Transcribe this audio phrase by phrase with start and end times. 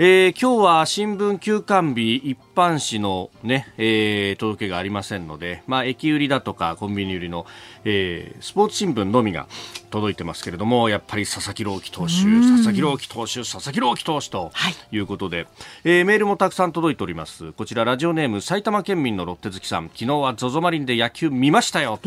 [0.00, 7.46] えー、今日は新聞休刊日一般紙のね、えー、届けがありませんので、まあ、駅売りだとかコンビニ売りの、
[7.84, 9.48] えー、スポーツ新聞のみが
[9.90, 14.52] 届いてますけれども、やっぱり佐々木朗希投手、佐々木朗希投手、佐々木朗希投手と
[14.92, 14.98] い。
[14.98, 15.46] うことで、はい、
[15.82, 17.50] えー、メールもたくさん届いております。
[17.54, 21.98] こちらラジオネーム埼玉県民のロッテ好きさん、昨日は ZOZO マリンで野球見ましたよ。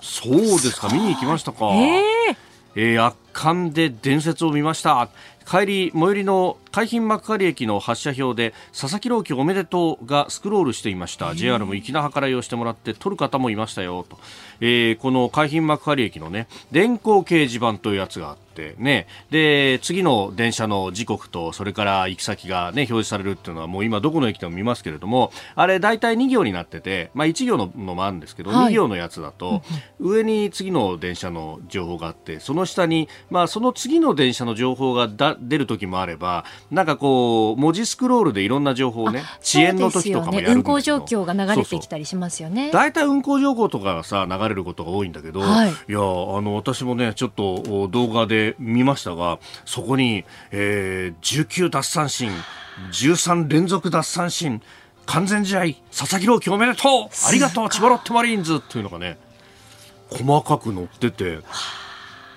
[0.00, 1.70] そうですか、見に行きましたか。
[1.74, 2.36] えー。
[2.76, 5.08] えー、圧巻で伝説を見ました
[5.46, 11.34] 帰り最寄りの海浜幕張駅の発車表で佐々木朗希おめでとうがスクロールしていました。
[11.34, 14.04] JR も粋な計らいをしてもらって撮る方もいましたよ。
[14.06, 14.18] と、
[14.60, 29.62] えー、この海浜幕張駅のね電光掲示板というやつがあってねで次の電車の時刻とそれから行き先がね表示されるっていうのはもう今どこの駅でも見ますけれどもあれ大体2行になっててまあ1行ののもあるんですけど、はい、2行のやつだと
[29.98, 42.70] 上に次の電車の情報があってその下にまあその次の電車の情報がだ出る時もあればなんかこう文字スクロールでいろんんな情報ね遅延の時とかもやるん運行状況が流れてきたりしますよね。
[42.72, 46.02] 大体運行情報とかがさ流れることが多いんだけど、はい、いやあ
[46.40, 52.30] の私もねちょっと動画で見ましたがそこに、えー、19奪三振
[52.90, 54.60] 13連続奪三振
[55.06, 55.60] 完全試合
[55.96, 59.18] 佐々木朗希おめでとうありがとう千葉ロッテマリーンズっていうのがね
[60.10, 61.38] 細かく載ってて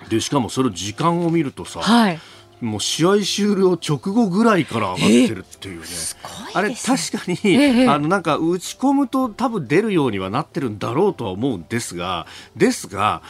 [0.08, 2.20] でしかもそれ時間を見るとさ、はい、
[2.60, 13.22] もう試合終了直後ぐらいから上がってるっていうね、えー、あれ確かに、えー、あのなんか打ち込むと多分出るようにはなってるんだろうとは思うんですがですが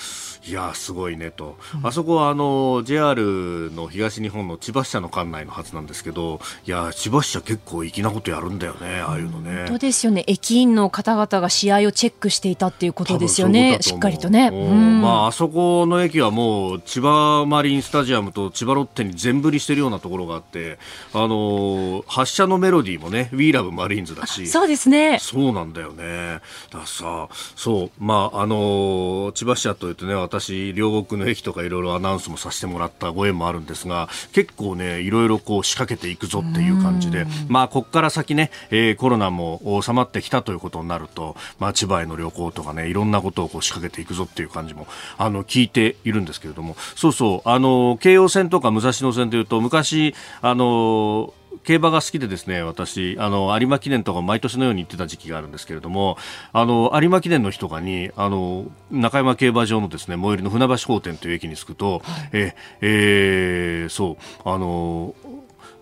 [0.47, 9.65] いやすごいねと、うん、あそこはあの JR の東日本の千葉支社の管内のはずなんですけどいや千葉支社結構粋なことやるんだよねああいうのね。
[9.65, 10.25] 本当ですよね。
[10.27, 13.79] 駅員の方々が試合をチェックしていたっていうことですよね。
[13.81, 20.79] しっかりとね、うん、まああそこの駅はもう千葉マリンスタジアムと千葉ロッテに全振りしてるようなところがあって
[21.13, 25.19] あの発車のメロディーもね We Love マリーンズだしそうですね。
[25.21, 26.41] そうなんだよね。
[26.71, 44.87] ださそうまああの千葉支社というとね私両国の駅とかいろいろアナウンスもさせてもらったご縁もあるんですが結構ねいろいろこう仕掛けていくぞっていう感じでまあここから先ね、えー、コロナも収まってきたということになると、まあ、千葉への旅行とかねいろんなことをこう仕掛けていくぞっていう感じも
[45.19, 51.35] あの聞いているんですけれどもそうそうあの京葉線とか武蔵野線というと昔あの
[51.65, 56.17] 競馬が好きでですね私あの有馬記念とか毎年のように行ってた時期があるんですけれども
[56.53, 65.15] あの有馬記念の日とかにあの中山競馬場のですね最寄りの船橋法店という駅に着くと、はい、ええー、そうあの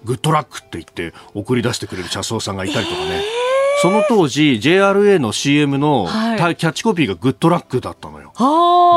[0.05, 3.23] グッドラックって言って送り出してくれる車掌さんがいたりとかね。
[3.33, 3.38] えー
[3.81, 8.33] その当時 JRA の CM の、はい、キャッチコピーがグッドラックだったのよ。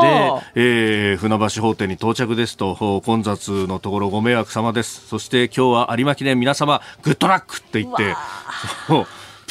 [0.02, 5.08] で、えー、船橋法廷に到着ですと混雑のところご迷惑様です。
[5.08, 8.16] そして今日は有馬記念皆様グッドラックって言って。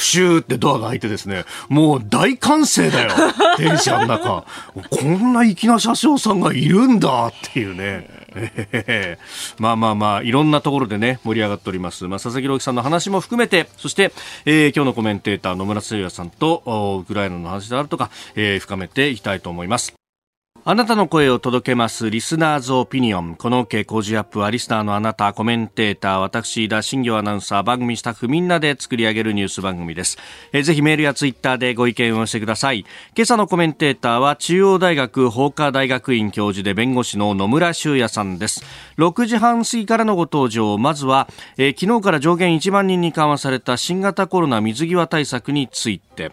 [0.01, 3.11] プシューってドアが開いてですね、もう大歓声だよ。
[3.59, 4.47] 電車の中。
[4.89, 8.09] こんな粋な車掌さんがいるんだっていうね。
[8.35, 12.09] えー、まあまあまあ、いろんなところでね、盛り上がっております。
[12.09, 14.11] まあ、佐々木朗希さんの話も含めて、そして、
[14.47, 20.00] えー、今日のコメンテーター野村誠也さんと、ウクライナの話であるとか、えー、深めていきたいと思います。
[20.63, 23.35] あなたの声を届けますリスナーズオピニオン。
[23.35, 30.19] この OK 工事アップはリスナーのあなた、コメンテーター、私、田新行アナウンサー、番組スタッフみんなで作り上げるニュース番組です。
[30.53, 32.85] えぜひメールやツイッターでご意見をしてください。
[33.17, 38.63] 今朝のコメンテーターは中央大学法科大学院教授で弁護士の野村修也さんです。
[38.99, 40.77] 6時半過ぎからのご登場。
[40.77, 41.27] まずは、
[41.57, 46.33] え昨日から上限1万人に緩和された新型コロナ水際対策について、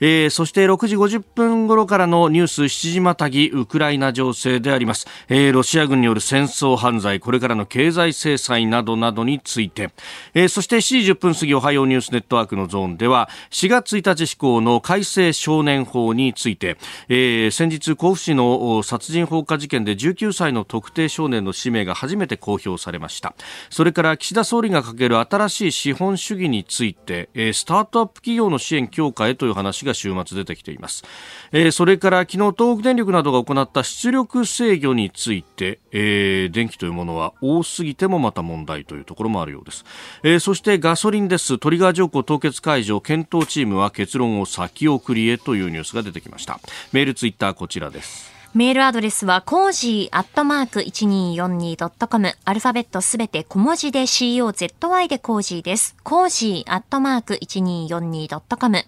[0.00, 9.90] えー、そして6時50分頃からのニュース7時またぎウクライナ情勢であります、えー、ロシア軍による戦争犯罪これからの経済制裁などなどについて、
[10.34, 16.76] えー、そして7時10分過ぎおはようニュースネットワークのゾーンでは4月1日施行の改正少年法について、
[17.08, 23.34] えー、先日甲府市の殺人放火事件で19歳の特定少年の氏名が初めて公表されました。
[23.70, 31.04] それから岸田総理が掲げる新しい資本主義について、えー、スタートアップ企業の支援強化へという話が週末出てきています、
[31.52, 39.84] えー、それから昨日東北電力などが行った出力制御について、えー、電気というものは多すぎてもまた問題というところもあるようです、
[40.22, 41.58] えー、そしてガソリンです。
[41.58, 46.60] トリガー条項凍結解除検討チームは結論を先送りへというニュースが出てきました。
[46.92, 48.35] メールツイッターこちらです。
[48.56, 52.36] メールアドレスは、コージーアットマーク 1242.com。
[52.46, 55.94] アルファベットすべて小文字で COZY でコージーです。
[56.02, 58.78] コージーアットマーク 1242.com。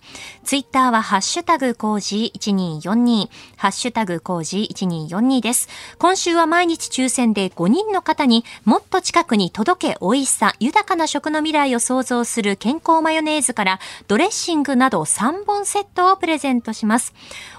[0.42, 3.28] ツイッターは、ハッシュタグコージー1242。
[3.58, 5.68] ハッシュタグコージー1242です。
[5.98, 17.12] 今週は毎日抽選で5人の方にもっと近くに届け美味しさ、豊かな食の未来を創造する健康マヨネーズからドレッシングなど3本セットをプレゼントします。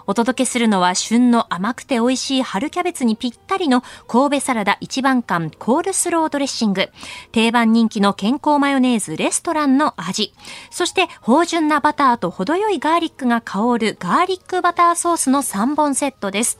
[0.10, 6.90] お届けするのは旬の甘くて美味しい春キャベツにぴったりの神戸サラダ一番館コールスロードレッシング。
[7.32, 10.34] 定番人気の健康マヨネーズレストランの味。
[10.72, 16.58] そして芳醇なバターと程よいガーリックが香るガーリックバターソースの3本セットです。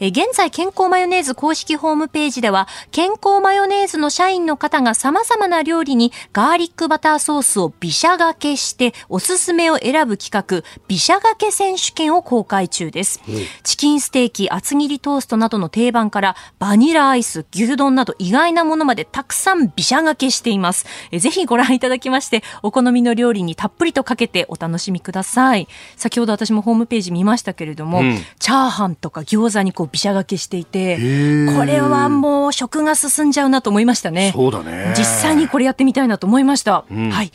[0.00, 13.20] え現在健康マヨネーズ公式ホームページでは健康マヨネーズの社員の方が様々な料理にガーリックバターソースをビシャがけしておすすめを選ぶ企画ビシャがけ選手権を公開中です。
[13.62, 20.86] チキンステーキ、厚切りトーストなどの定番からバニラアイス、牛丼など意外なものまでたくさんビシャがけしています。
[21.10, 25.68] えぜひご覧いただきまして、お好みの料理にたっぷりとかけてお楽しみください。
[25.96, 30.96] 先ほど私もホームページ見ましたけれども、うん、チャーハンとか餃子にこうビシャがけしていて、
[31.56, 34.32] これはもう食が進んじゃうなと思いましたね。
[34.34, 34.94] そうだね。
[34.96, 36.84] 実際にこれやってみたいなと思いました。
[36.90, 37.32] うん、はい。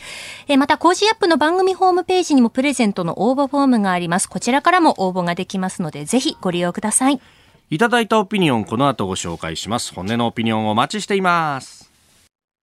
[0.48, 4.30] えまた、 Cozy up の番組ホームページにもプレゼントの応募フォームがあります。
[4.30, 7.20] こちらからも応募がでできますので、ぜひご利用ください。
[7.70, 9.94] いただいたオピニオン、この後ご紹介します。
[9.94, 11.92] 本音のオピニオンをお待ちしています。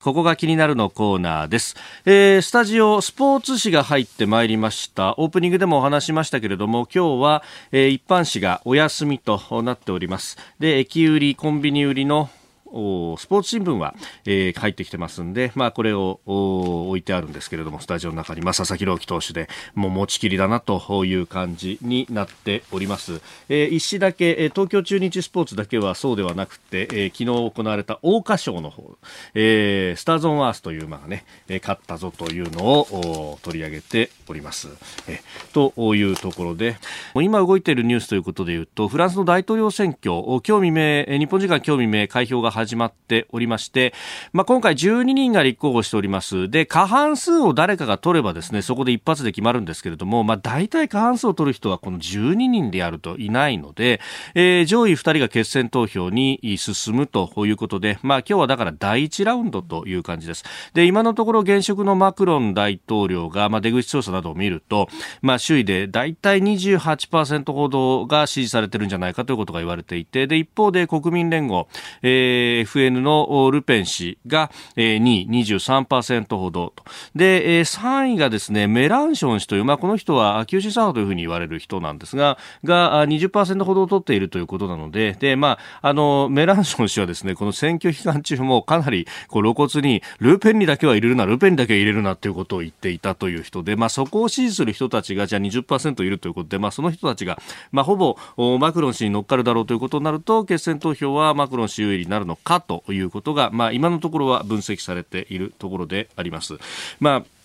[0.03, 12.31] ここが気になるのコーナーです、えー、スタジオスポーツ紙が入ってまいりましたオープニングでもお話しましたけれども今日は、えー、一般紙がお休みとなっておりますで駅売りコンビニ売りの
[12.71, 13.95] スポーツ新聞は、
[14.25, 23.21] えー、入ってきてますんで、まあ、これを置いてあるんですけれども、スタジオの中に、まあ、佐々木朗希投手で、もう持ちきりだなという感じになっております。
[23.49, 28.97] えー、一紙だけ、東京中日スポーツだけはそうではなくて、えー、昨日行われた桜花賞の方、
[29.35, 34.69] えー、スターズ・オン・アースという馬がね、勝ったぞというのを取り上げております。
[35.09, 36.77] えー、というところで、
[37.17, 43.95] 今動いているニュースということでいうと、フランスの大統領選挙、今日未明、日本時間今日未明、開票が始始まっておりまして、
[44.33, 46.51] まあ、今回12人が立候補しております。
[46.51, 54.01] で、過半数を誰かが取ればですね、そこで一発で決まるんですけれども、まあ、大体過半数を取る人はこの12人でやるといないので、
[54.35, 60.45] えー、上位2人が決選投票に進むということで、まあ、今日はだから第1ラウンドという感じです。
[60.75, 64.89] で、今のところ現職のマクロン大統領が、まあ、出口調査などを見ると、
[65.23, 71.69] まあ、首位で大体28%ほどが支持されてるんじゃないかということが言われていて、で、一方で国民連合、
[72.03, 76.85] えー、FN のルペン氏が、えー、2位、23%ほどと。
[77.15, 97.41] で、えー、3位がですね、メランション氏という、まあ、この人は急進左派というふうに言われる人なんですが、が20%ほどを取っているということなので、で、まあ、あの、メランション氏はですね、この選挙期間中もかなりこう露骨に、ルペンにだけは入れるな、ルペンにだけは入れるなということを言っていたという人で、まあ、そこを支持する人たちが、じゃあ20%いるということで、まあ、その人たちが、
[97.73, 98.17] まあ、ほぼ
[98.59, 106.59] マクロン氏に乗っかるだろうということになると、決選投票はマクロン氏有利になるのかということが、まあ、今のところは分析されているところであります。
[106.99, 107.40] まあ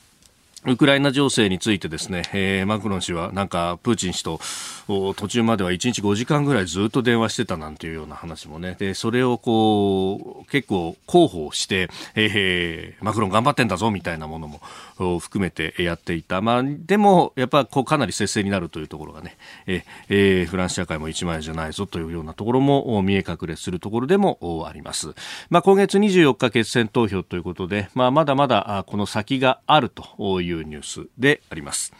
[0.67, 4.39] ウクライナ情勢についてですね、えー、マクロン氏はなんかプーチン氏と
[4.87, 16.41] 途中までは1日5時間ぐらいずっと電話してたなんていうような話もね、で、それをこう、結構広報して、えー、マクロン頑張ってんだぞみたいなものも含めてやっていた。
[16.41, 25.13] まあ、でも、やっぱこうかなり接戦になるというところがね、えー、フランス社会も一枚じゃないぞというようなところも見え隠れするところでもあります。
[25.49, 31.93] まあ、今月24日決選投票ということで、まあ、まだまだこの先があるというニュースであります。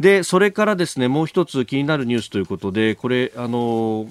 [0.00, 4.08] で、それからですね、もう一つ気になるニュースということで、これ、あの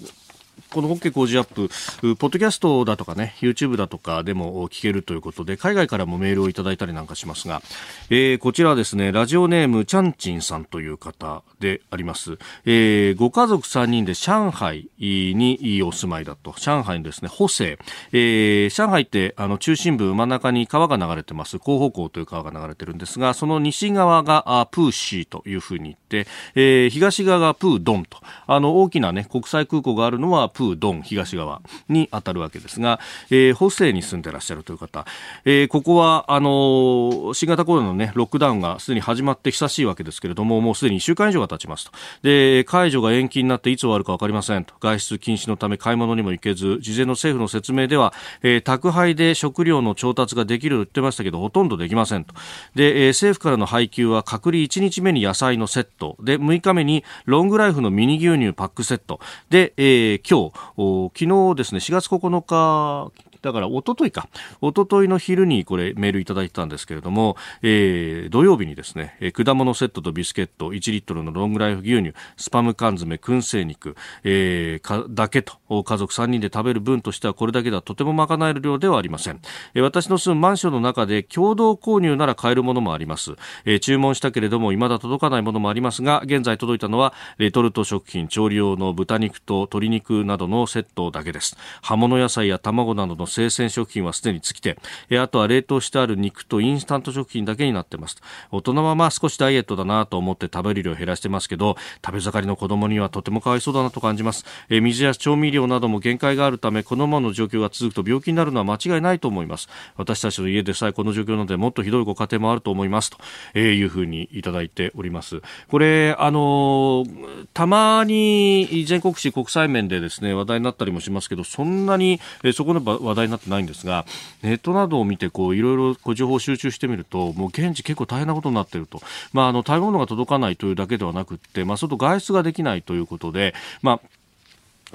[0.74, 1.70] このホッケー工事アップ、
[2.16, 7.62] ポッドキャストだとかね、YouTube だとかでも聞けるということで、海外からもメールをいただいたりなんかしますが、
[8.10, 12.40] えー、こちらはですね、ラジオネーム、チャンチンさんという方であります。
[12.66, 16.56] えー、ご家族3人で上海にお住まいだと。
[16.58, 17.78] 上海のですね、補正。
[18.12, 21.60] えー、上海って、あの、中心部、真ん中に川が流れてます。
[21.60, 28.18] 広報港という川が流れてるんですが、その西側がプーシーというふうに言って、えー、東側がプードンと。
[28.48, 35.06] あの、大きなね、国際空港があるのはプー風ドン東側に当たるわけですが、えー、補正に住んでらっしゃるという方、
[35.46, 41.92] えー、ここはあのー、新型コロナの、ね、ロックダウンがすでに始まって久しいわけですけれどももうすでに1週間以上が経ちますと。
[42.22, 44.74] で解除が延期になっていつ終わるか分かりませんと。
[44.80, 52.34] 外出禁止のため買い物にも行けず事前の政府の説明では、えー、宅配で食料の調達ができると言ってましたけどほとんどできませんと。
[52.76, 56.18] で、えー、政府からの配給は隔離1日目に野菜のセット。
[56.22, 59.20] で6日目にロングライフのミニ牛乳パックセット。
[59.50, 63.12] で、えー、今昨日ですね4月9日
[63.44, 64.30] だから一昨日か、
[64.62, 79.42] 一昨日の昼にこれメールいただいたんですけれども、えー、土曜日にですね、果物セットとビスケット、1リットルのロングライフ牛乳、スパム缶詰、燻製肉、えー、かだけと、家族3人で食べる分としてはこれだけではとても賄える量ではありません。
[79.74, 83.34] えー、私の住むマンションの中で共同購入なら買えるものもあります。
[83.66, 91.58] えー、注文したけれども未だ届かないものもありますが、現在届いたのはレトルト食品、調理用の豚肉と鶏肉などのセットだけです。
[91.82, 94.78] 葉物野菜や卵などの生鮮食品はすでに尽きて、
[95.10, 98.18] えあとは冷凍してある肉とインスタント食品だけになってます。
[98.52, 101.76] 大人はまあ少しダイエットだなと思って食べる量を減らしてますけど、
[102.06, 104.46] 食べ盛りの子供にはとてもかわいそうだなと感じます。
[104.70, 109.68] え水や調味料なども限界があるため、このままの状況が続くと病気になるのは間違いないと思います。
[109.98, 113.18] 私たちの家でさえこの状況なので、もっとひどいご家庭もあると思いますと、
[113.54, 115.42] えいうふうにいただいております。
[115.68, 117.06] これ、あの、
[117.54, 124.06] たまに全国紙国際面でですね、話題になったりもしますけど、そんなに、えそこの話題になってないんですが、
[124.42, 129.02] ネットなどを見てこういろいろこう情報を集中してみるともう現地結構大変なことになっていると、
[129.32, 134.00] まあ、あの食べ物が届かないというだけではなくて、まあ、外外出ができないということで、まあ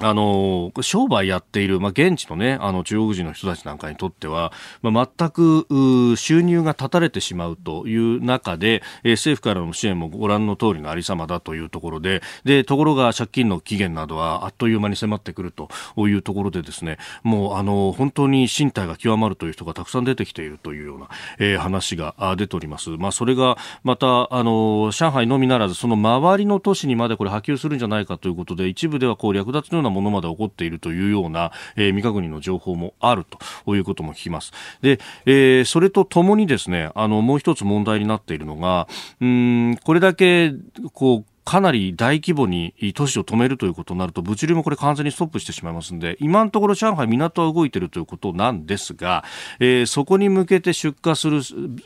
[0.01, 4.51] あの、商売やっている、まあ、現地のね、あの、中国人の人たちなんかにとっては、
[4.81, 15.69] まあ、全く、収入が断たれてしまうという中で、えー、政府からの支援もご覧の通りのありさまだというところで、で、ところが借金の期限などはあっという間に迫ってくると
[16.07, 22.91] いうところでですね、もう、あの、本当に身体が極まるという人がたくさん出てきているというような、えー、話が出ております。
[22.91, 33.25] まあ、それが、また、あの、上海のみならず、その周りの都市にまでこれ波及するんじゃないかということで、一部ではこう略奪のようななものまで起こっているというような、えー、未確認の情報もある
[33.65, 34.51] ということも聞きます。
[34.81, 38.87] で、えー、それとともにですね、あの、もう一つ問題になっているのが、
[39.19, 40.53] うん、これだけ、
[40.93, 49.23] こう、かなり大規模に都市を止めるということになると物流もこれ完全にストップしてしまいますので今のところ上海港は動いているということなんですが、
[49.59, 51.41] えー、そこに向けて出荷する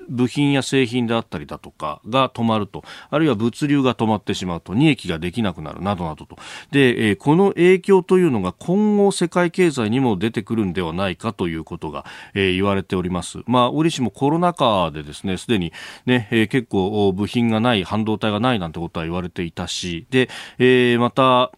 [0.10, 6.36] 部品や製品であったりだとかが止まるとあるいは物流が止まってしまうと利益ができなくなるなどなどと
[6.72, 13.38] で、えー、この影響というのが今後世界経済にも出てくるんではないかということが、えー、言われております。
[13.46, 15.72] まあ、折しもコロナ禍でですねすでに
[16.06, 20.30] ね、えー、結構部品がない半導体がないなんてことは言われていたし、で、
[20.60, 21.52] えー、また、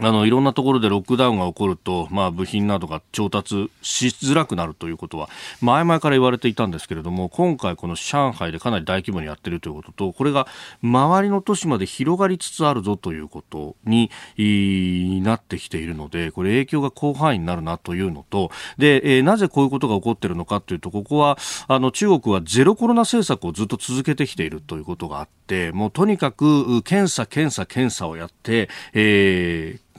[0.00, 5.28] あの、いろんなところでロックダウンが起こると、まあ、部品などが調達しづらくなるということは、
[5.60, 10.46] 前々から言われていたんですけれども、今回この上海でかなり大規模にやってるということと、これが
[10.82, 14.10] 周りの都市まで広がりつつあるぞということに
[15.22, 21.36] なってきているので、これ影響が広範囲になるなというのと、で、えー、なぜこういうことが起こってるのかというと、ここは、
[21.68, 25.41] あの、中国はゼロコロナ政策をずっと続けてきているということがあって、
[25.72, 29.91] もうとにかく検査、検査、検査をやって、えー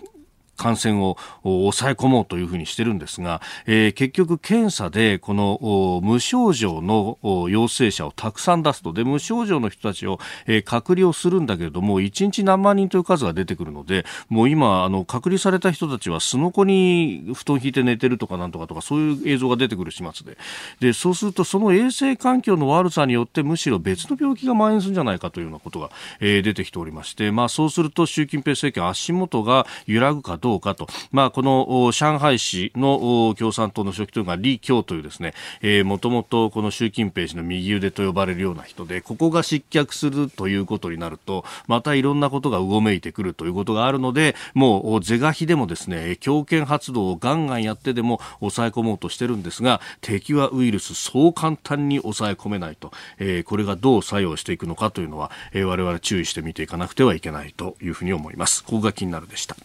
[0.57, 7.17] 感染を抑え込もうというふうにしてるんですが、えー、結局検査でこの無症状の
[7.49, 8.93] 陽性者をたくさん出すと。
[8.93, 20.37] で無症状の人たちを、えー、隔離をするんだけれども1日何万人という数が出てくるのでもう今あの隔離された人たちはすのこに布団引いて寝てるとかなんとかとかそういう映像が出てくる始末で。
[20.79, 58.61] でそうするとその衛生環境の悪さによってむしろ別の病気が蔓延するんじゃないかというようなことが、えー、出てきておりまして、まあ、そうすると習近平政権足元が揺らぐかどうかと、まあ、この上海市の共産党の書記というのが李強というですね、えー、もともとこの習近平氏の右腕と呼ばれるような人で、ここが失脚するということになると、またいろんなことがうごめいてくるということがあるので、もう是が非でもですね、強権発動をガンガンやってでも抑え込もうとしてるんですが、敵はウイルス、そう簡単に抑え込めないと、えー、これがどう作用していくのかというのは、えー、我々注意して見ていかなくてはいけないというふうに思います。
[58.65, 59.55] ここが気になるでした。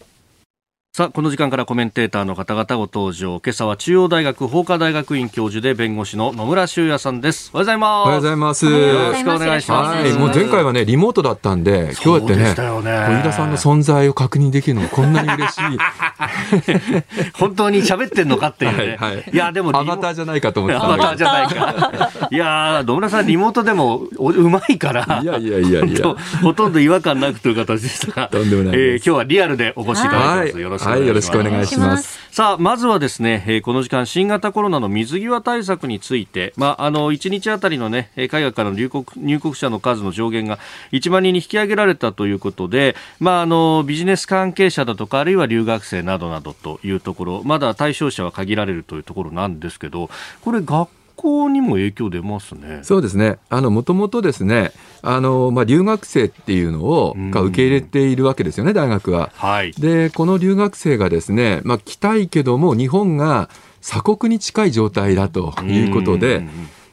[0.99, 3.39] さあ、この時間からコメンテーターの方々ご登場。
[3.39, 7.51] 今朝は中央大学法科大学院教授で弁護士の野村修也さんです。
[7.53, 8.03] おはようございます。
[8.03, 8.65] おはようございます。
[8.65, 8.71] よ
[9.11, 9.97] ろしくお願いします。
[9.97, 15.61] はい、もう前回はね、リモートだったんで、今日やってね、小田さんの存在を確認できるのがこんなに嬉しい。
[17.39, 18.97] 本当に喋ってんのかっていうね。
[18.99, 20.85] はい、はい、いや、でも、アバターじゃないかと思ってた。
[20.85, 22.27] アバターじゃないか。
[22.29, 30.59] いや野村さん、リモートでもうまいから、いやいやいやいやほとんど違和感なくという形でしたが、とんでもない、えー、今日はリアルでお越しいただきます。
[30.59, 30.88] よろしくお願いします。
[30.89, 32.19] はい、よろしくお願いします。
[32.31, 40.57] さあ、まずはですね、え、この時間、新型コロナの水際対策について、まあ、あの、1日あたりのね、海外からの入国、入国者の数の上限が
[40.91, 50.09] 1万人に引き上げられたということで、まあ、あの、ビジネス関係者だとか、あるいは留学生などなどというところ、まだ対象者は限られるというところなんですけど、
[50.41, 50.89] これ、学
[51.19, 52.79] 校にも影響出ますね。
[52.83, 53.39] そうですね。
[53.49, 54.71] あの、もともとですね、
[55.01, 59.29] あの、まあ、留学生っていうのを、が受け入れているわけですよね、大学は。
[59.35, 59.73] はい。
[59.73, 63.49] で、この留学生がですね、まあ、来たいけども、日本が
[63.81, 66.47] 鎖国に近い状態だということで、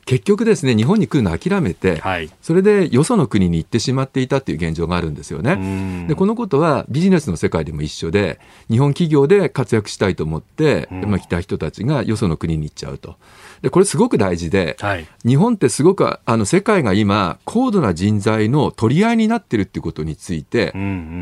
[0.07, 6.07] 結局ですね、日本に来るの諦めて、はい、それでよその国に行ってしまっていたっていう現状があるんですよね。
[6.07, 8.39] で、このことはビジネスの世界でも一緒で、
[8.71, 13.17] 日本企業で活躍したいと思って、まあ、来た人たちがよその国に行っちゃうと。
[13.63, 20.73] で、これすごく大事で、はい、日本ってすごく、あの、世界が今、高度な人材の取り合いになってるっていうことについて、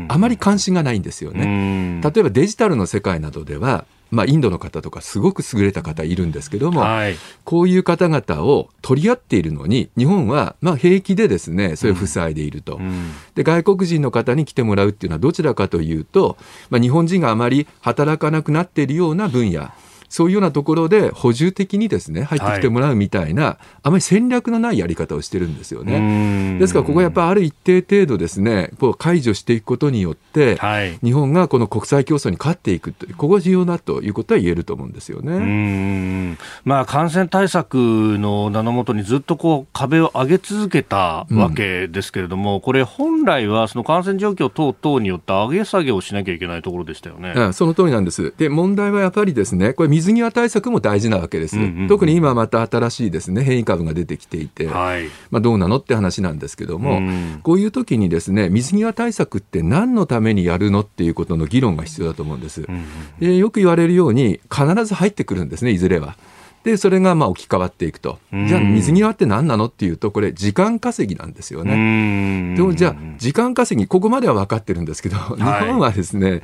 [0.09, 2.01] あまり関心がないんですよね。
[2.03, 16.37] 例えばデジタルの世界などでは、まあ、インドの方とかすごく優れた方いるんですけども、はい、こういう方々を取り合っているのに日本はまあ平気でですねそれを塞いでいると、うん、で外国人の方に来てもらうっていうのはどちらかというと、
[16.69, 19.71] まあ、日本人があまり働かなくなっているような分野
[20.09, 26.57] そういうようなところで補充的にですね入ってきてもらうみたいな、はい、あまり戦略のないやり方をしてるんですよね。
[26.59, 36.37] ですからここはやっぱりある一定程度ですねこう解除していくことによって、はい、日本がこの国際競争に勝っていくというここが重要だということは言えると思うんですよね。
[36.63, 37.75] まあ感染対策
[38.19, 47.33] の名のもとにずっとこう壁を上げ続けたわけですけれども、うん、これ本来はその感染状況等々によって上げ下げをしなきゃいけないところでしたよね。
[47.35, 48.33] うん、その通りなんです。
[48.37, 62.63] で問題はやっぱりですねこれ水際対策も大事なわけです、うんうんうん、特に今また新しいですね変異株が出てきていて、はい、まあ、どうなのって話なんですけども、うん、こういう時にですね水際対策って何のためにやるのっていうことの議論が必要だと思うんです。
[62.63, 62.85] うんうん、
[63.19, 66.17] でよく言われるように必ず入ってくるんですねいずれは。
[66.65, 68.17] で、それがまあ置き換わっていくと。
[68.33, 72.55] じゃあ水際って何なのっていうと、これ時間稼ぎなんですよね。
[72.55, 76.41] でもじゃあ時間稼ぎ、ここまでは分かってるんですけど、日本はですね、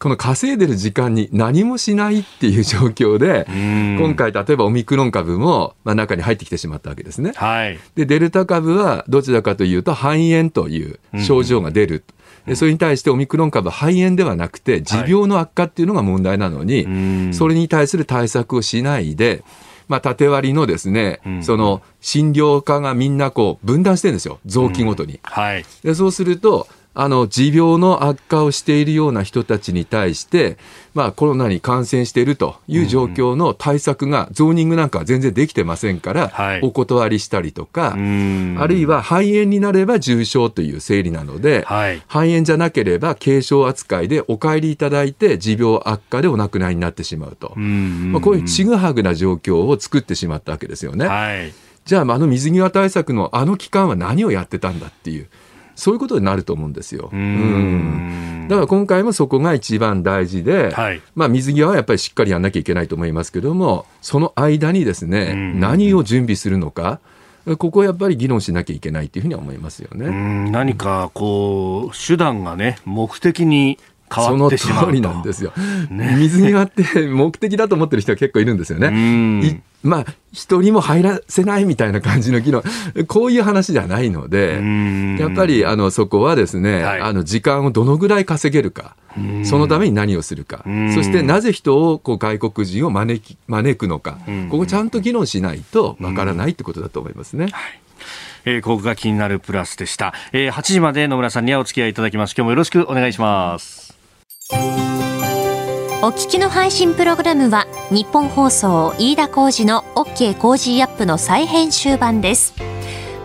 [0.00, 7.32] この稼いでる時間に何もしないっていう状況で、今回例えばオミクロン株も、まあ、中に入ってきてしまったわけですね。
[7.36, 12.02] はい、で、デルタ株はどちらかというと肺炎という症状が出る。
[12.46, 19.44] でそれに対してオミクロン株肺炎ではなくて持病の悪化っていうのが問題なのに、はい、それに対する対策をしないで、
[19.88, 25.14] まあ、縦割りのですね、うん、その診療科がみんなこう分断してるんですよ、臓器ごとに。
[25.14, 30.58] うん、はい、でそうすると、あの持病の悪化をしているような人たちに対して、
[30.94, 37.96] まあ、コロナに感染しているという状況の対策が、ゾーニングなんかは全然できてませんから、お断りしたりとか、あ
[38.66, 41.64] るいは肺炎になれば重症という整理なので、
[42.08, 51.06] 肺炎じゃなければ軽症扱いでお帰りいただいて、持病悪化でお亡くなりになってしまうと、まあ、こういうちぐはぐな状況を作ってしまったわけですよね。
[51.84, 55.28] じゃあ、あの水際対策のあの期間は何をやってたんだっていう。
[55.80, 57.08] そういうことになると思うんですよ。
[57.10, 67.00] うんだから今回もそこが一番大事で、はい、まあ水際はやっぱりしっかりやんなきゃいけないと思いますけども、その間にですね、何を準備するのか。
[67.58, 70.50] ここはやっぱり議論しなきゃいけないというふうには思いますよね。
[70.50, 73.78] 何かこう手段がね目的に
[74.12, 75.52] その通りなんですよ。
[75.90, 79.62] ね、水際って目的だと思ってる人は結構いるんですよね。
[79.82, 82.62] まあ、人にも入らせないみたいな感じの議論、
[83.06, 84.60] こういう話じゃないので、
[85.18, 88.96] やっぱりあのそこはですね、はい、あの時間をどのぐらい稼げるか、
[89.44, 94.18] そのために何をするか、そしてなぜ人をこう外国人を招き招くのか、
[94.50, 97.46] ここちゃんと議論しないとわからないってことだと思いますね。
[97.46, 97.80] はい。
[98.44, 102.34] えー、ここが気になるプラスでした、えー、8時まで野村さんにはお付き合いいただきます。
[102.36, 103.89] 今日もよろしくお願いします
[104.52, 104.52] お
[106.08, 112.54] 聞きの配信プログラムは日本放送飯田浩司の OK コージーアップの再編集版です。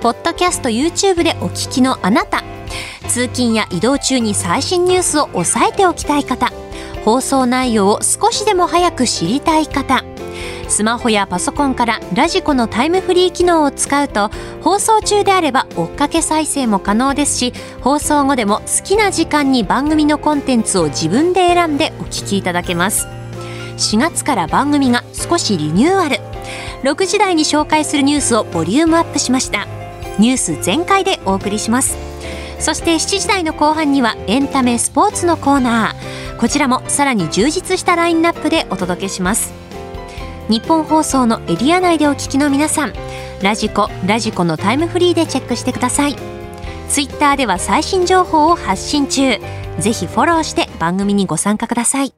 [0.02, 2.44] ポッドキャスト YouTube でお聞きのあなた、
[3.08, 6.52] 通勤や移動中に最新ニュースを押さえておきたい方、
[7.04, 10.04] 放送内容を少しでも早く知りたい方、
[10.68, 14.30] スマホやパソコンからラジコのタイムフリー機能を使うと
[14.62, 23.08] 放送中であれば追っかけ再生も可能ですし放送後でも好きな時間に番組のコンテンツを自分で選んでお聞きいただけます。
[23.78, 26.18] 4月から番組が少しリニューアル。
[26.84, 29.68] 6時台に紹介するニュースをボリュームアップしました。
[30.18, 31.98] ニュース全開でお送りします。
[32.60, 36.40] そして7時台の後半にはエンタメスポーツのコーナー。
[36.40, 39.65] こちらもさらに充実したラインナップでお届けします。
[40.48, 42.94] 日本放送のエリア内でお聞きの皆さん
[43.42, 46.16] ラジコラジコのタイムフリーでチェックしてください。
[46.88, 49.40] ツイッターでは最新情報を発信中。
[49.80, 52.14] ぜひフォローして番組にご参加ください。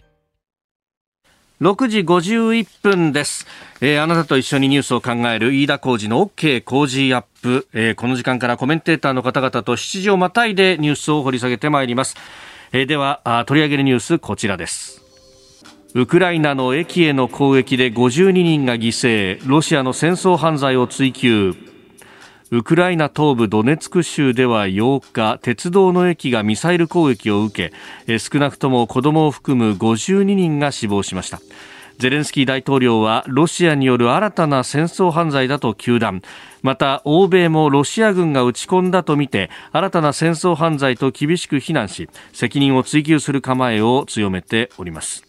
[1.61, 3.47] 6時51分です、
[3.81, 12.15] えー、あなたと一緒にニュースを考える飯田浩二の OK 工事アップ、えー、この時間からコメンテーターの方々と7時をまたいでニュースを掘り下げてまいります、
[12.73, 14.96] えー、ではあ取り上げるニュースこちらです。
[15.93, 19.39] ウクライナの駅への攻撃で52人が犠牲。
[19.47, 21.55] ロシアの戦争犯罪を追及。
[22.51, 27.71] ウクライナ東部ドネツク州では8日鉄道の駅がミサイル攻撃を受
[28.05, 31.41] け少なくとも子供を含む52人が死亡しました。
[31.97, 36.21] ゼレンスキー大統領はロシアによる新たな戦争犯罪だと糾弾。
[36.61, 45.26] また欧米もロシア軍が打ち込んだとみて新たな戦争犯罪と厳しく非難し責任を追及する構えを強めております。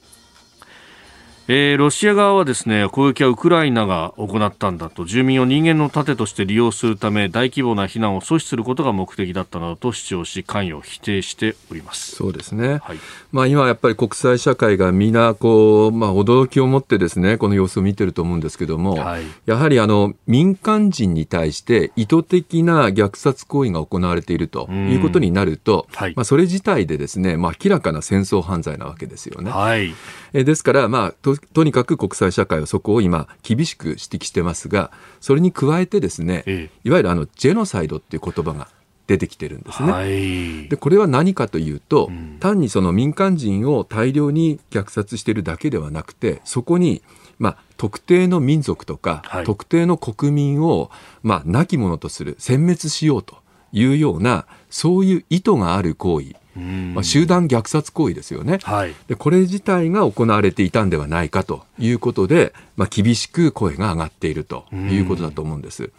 [1.50, 5.06] えー、ロシア側はですね攻撃はウクライナが行ったんだと。
[5.06, 12.16] 住民を人間の盾として利用するため大規模な避難を阻止することが目的だったなどと主張し関与を否定しております。
[12.16, 12.98] そうですね、はい、
[13.32, 29.50] まあ、今やっぱり国際社会が皆こう、まあ、驚きを持ってですねこの様子を見てると思うんですけども、はい、やはりあの民間人に対して意図的な虐殺行為が行われているということになると、はい、まあ、それ自体でですね、まあ、明らかな戦争犯罪なわけですよね。
[29.50, 29.94] はい、
[30.34, 38.68] えですから、まあととにかく国際社会はそこを今厳しく指摘してますがそれに加えてですね、ええ、いわゆるあのジェノサイドっていう言葉が
[39.06, 39.92] 出てきてるんですね。
[39.92, 47.02] はい、でこれは何かというと、うん、単にその民間人を大量に虐殺しているだけではなくてそこに
[47.38, 50.90] まあ、特定の民族とか、はい、特定の国民を、
[51.22, 53.36] まあ、亡き者とする殲滅しようと
[53.72, 65.90] いうようなそういう意図がある行為まあ、集団虐殺行為ですよね、はい、でこれ自体が行われていたんではないかということで、まあ、厳しく声が上がっているということだと思うんです。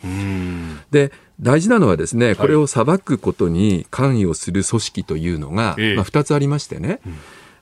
[0.91, 7.00] で大事なのはですねこれを裁くことに関与する組織というのが、はい、まあ、2つありましてね、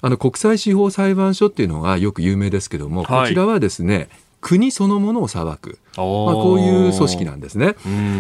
[0.02, 4.10] あの国際司法裁判所っていうのがよく有名ですけども、こちらはですね
[4.42, 7.76] 国そのものを裁く、まあ、こういう組織なんですね、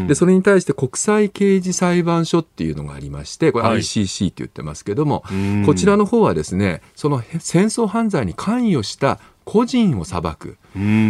[0.08, 10.58] でそれに対して国際刑事裁判所っていうのがありましてこれ ICC って言ってますけども、はい、こちらの方はですねその戦争犯罪に関与した個人を裁く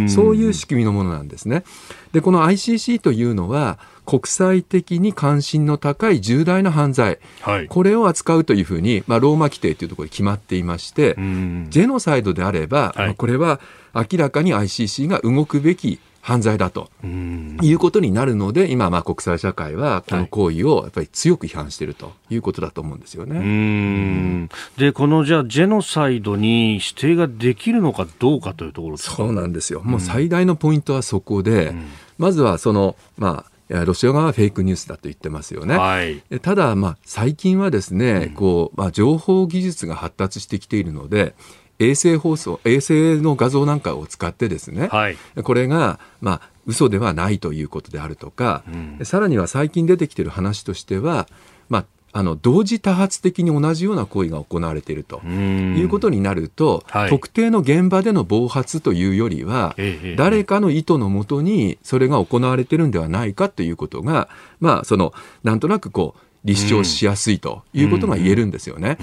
[0.08, 1.64] そういう仕組みのものなんですね。
[2.12, 13.60] でこの ICC というのは国際的に関心の高い重大な犯罪、はい、これを扱うというふうに、まあ、ローマ規定というところで決まっていまして、ジェノサイドであれば、はい、これは
[13.94, 23.38] 明らかに ICC が動くべき犯罪だということになるので、今、まあ、国際社会はこの行為をやっぱり強く批判しているということだと思うんですよね。
[23.38, 24.48] うん。
[24.76, 29.80] で、このじゃあ、ジェノサイドに指定ができるのかどうかというところそうなんですよ。
[29.82, 31.74] もう最大のポイントはそこで、
[32.18, 35.76] まずはその、まあ、ロシア側はフェイクニュースだと言ってますよね。
[35.76, 41.34] はい、ただ、まあ、最近はですね、こうまあ、情報技術が発達してきているので、
[41.78, 48.62] 衛星放送、衛星の画像なんかを使ってですね、はい、これが、まあ、嘘ではないということであるとか、
[48.98, 51.28] うん、さらには最近出てきている話としては、
[51.68, 64.28] まあ、あの同時多発的に同じような行為が行われているということになると、はい、特定の現場での暴発というよりは、ええ、誰かの意図のもとにそれが行われているんではないかということが、
[64.60, 65.12] まあ、その
[65.44, 68.96] なんとなくこう立証しやすいということが言えるんですよね。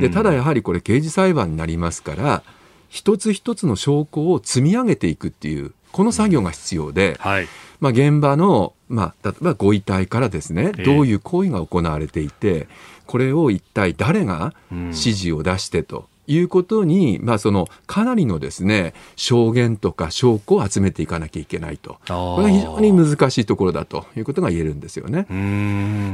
[0.00, 2.42] でただやはりこれ刑事裁判になりますから
[2.88, 7.48] 一つ一つの証拠を積み上げていくっていうこの作業が必要で、はい、
[7.80, 12.68] まあ、現場の、まあ、例えばご遺体からですねどういう行為が行われていて
[13.06, 21.98] これを一体誰が指示を出してということに、まあ、そのかなりのですね証言とか証拠を集めていかなきゃいけないと。
[22.06, 25.26] これは非常に難しいところだということが言えるんですよね。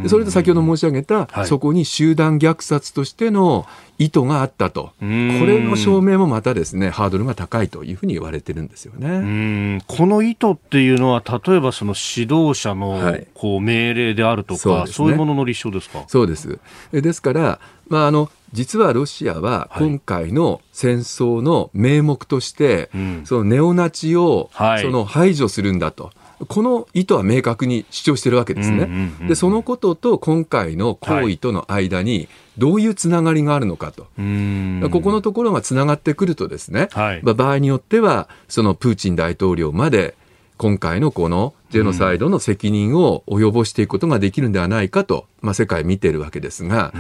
[0.03, 3.67] でそれと先ほど申し上げた、はい、そこに集団虐殺としての
[3.99, 9.83] 意図があったと、これの証明もまたですねハードルが高いというふうに言われてるんですよね。
[9.87, 16.05] この意図っていうのは、例えばその指導者のこう命令であるとか、はいそうね、そういうものの立証ですか？
[16.09, 16.59] そうです。
[16.93, 24.49] ですから、まあ、あの実はロシアは今回の戦争の名目として、はい、そのネオナチを
[24.81, 26.11] その排除するんだと。
[26.49, 29.11] この意図は明確に主張してるわけですね。
[29.29, 34.03] で、そのことと今回の行為との間にどういうつながりがあるのかと。
[34.03, 40.15] はい、ここのところがつながってくるとですね、はい、場合によっては、そのプーチン大統領まで
[40.59, 46.93] 今回のこのジェノサイドの責任を及ぼしていくことができるんではないかと、まあ、世界見てるわけですが、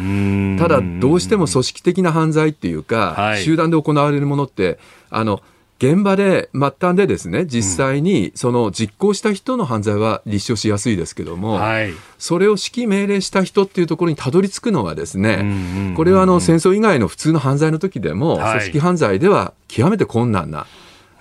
[0.59, 4.79] ただ、どうしても組織的な犯罪っていうか、はい、集団で行われるものって、
[5.11, 5.42] あの
[5.79, 20.66] 現場で末端でですね実際にその実行した人の犯罪は立証しやすいですけども、はい、それを指揮命令した人っていうところにたどり着くのはですね、これはあの戦争以外の普通の犯罪の時でも、組織犯罪では極めて困難な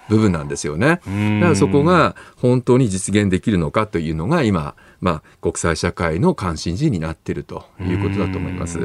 [0.09, 0.87] 部分なんですよね。
[0.87, 8.79] だからそこが本当に実現できるのかというのが今まあ、国際社会の関心事になっているということだと思います。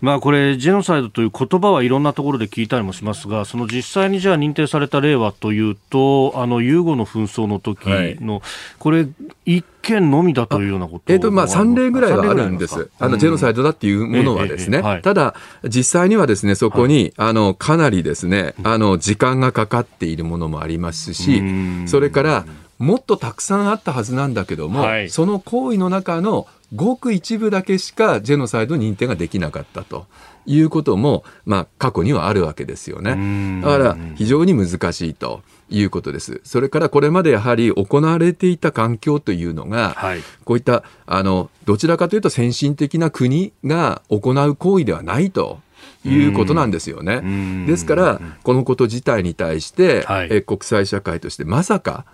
[0.00, 7.86] まあ、これ、ジェノサイドという言葉はいろんなところで聞いたりもしますが、その実際にじゃあ認定された例はというと、あの、ユーゴの紛争の時
[8.20, 8.42] の、はい、
[8.78, 9.06] これ、
[9.44, 12.90] 一件のみだというようなことえっ、ー、と、まあ、3例ぐらいはあるんです。
[12.98, 14.78] あの、ジェノサイドだっていうものはですね。
[14.78, 21.42] えーえーはい、ただ、実際にはですね、そこに、はい、あの、かなりですね、あの、時間がかかっているものもありますし、
[21.86, 22.44] それから、
[22.78, 30.06] もっとたくさんあったはずなんだけども、はい、その行為の中のごく一部だけしかジェノサイド認定ができなかったと
[30.46, 33.62] いうことも、まあ、過去にはあるわけですよね。
[33.62, 36.40] だから非常に難しいということです。
[36.44, 45.60] それからこれまでやはり行われていた環境というのが、はい、こういったあのどちらかというと先進的な国が行う行為ではないと。
[46.04, 47.22] いうことなんですよね。
[47.66, 52.04] ですから、このこと自体に対して、はい、え国際社会としてまさか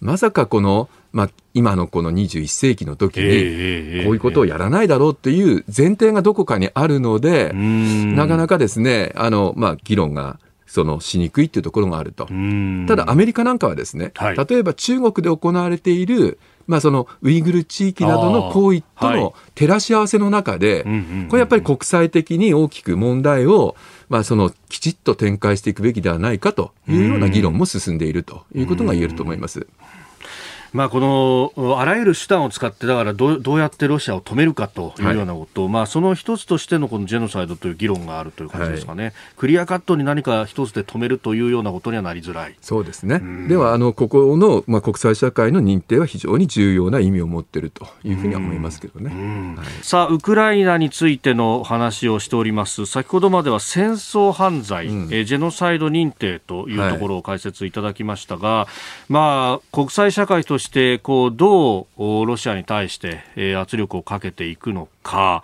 [0.00, 12.28] まさかこの、まあ、今のこの21世紀の時に、こういうことをやらないだろうっていう前提がどこかにあるので、なかなかですね、あの、まあ、議論が、そのしにくいっていうところがあると。
[12.86, 16.38] ただアメリカなんかはですね、はい、例えば中国で行われている
[16.70, 20.84] まあ、そのウイグル地域などの行為との照らし合わせの中で、
[21.28, 23.74] これやっぱり国際的に大きく問題を、
[24.08, 29.66] まあ、そのきちっと展開していくべきではないかというような議論も進んでいるということが言えると思います。
[30.72, 42.56] まあ、このあらゆる手段を使ってだからどどうやってロシアを止めるかというようなこと、はい、まあ、その一つとしてのこのジェノサイドという議論があるという感じですかね、はい、クリアカットに何か一つで止めるというようなことにはなりづらい。
[42.60, 52.86] そうですね、ではあのここの、まあ、国際社会の認定は非常に重要な意味を持っているというふうには思いますけどね、はい、さあウクライナについての話をしております。
[52.86, 58.68] 先ほどまでは戦争犯罪、うん、えジェノサイド認定というところを解説いただきましたが、
[59.08, 65.42] まあ、国際社会としてこうどうロシアに対して、え圧力をかけていくのか。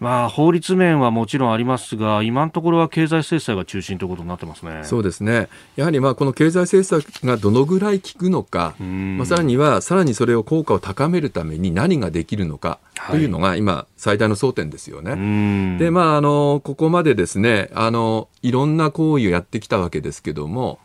[0.00, 4.80] まあ、法律面はもちろんありますが、今のところは経済制裁が中心ということになってますね。
[4.82, 15.78] そうですね、やはりまあこの経済制裁がどのぐらい効くのか、まあ、さらにはさらにそれを効果を高めるために何ができるのかというのが、今、最大の争点ですよね。
[15.78, 20.80] で、まあ、あのここまでですねあの、いろんな行為をやってきたわけですけども、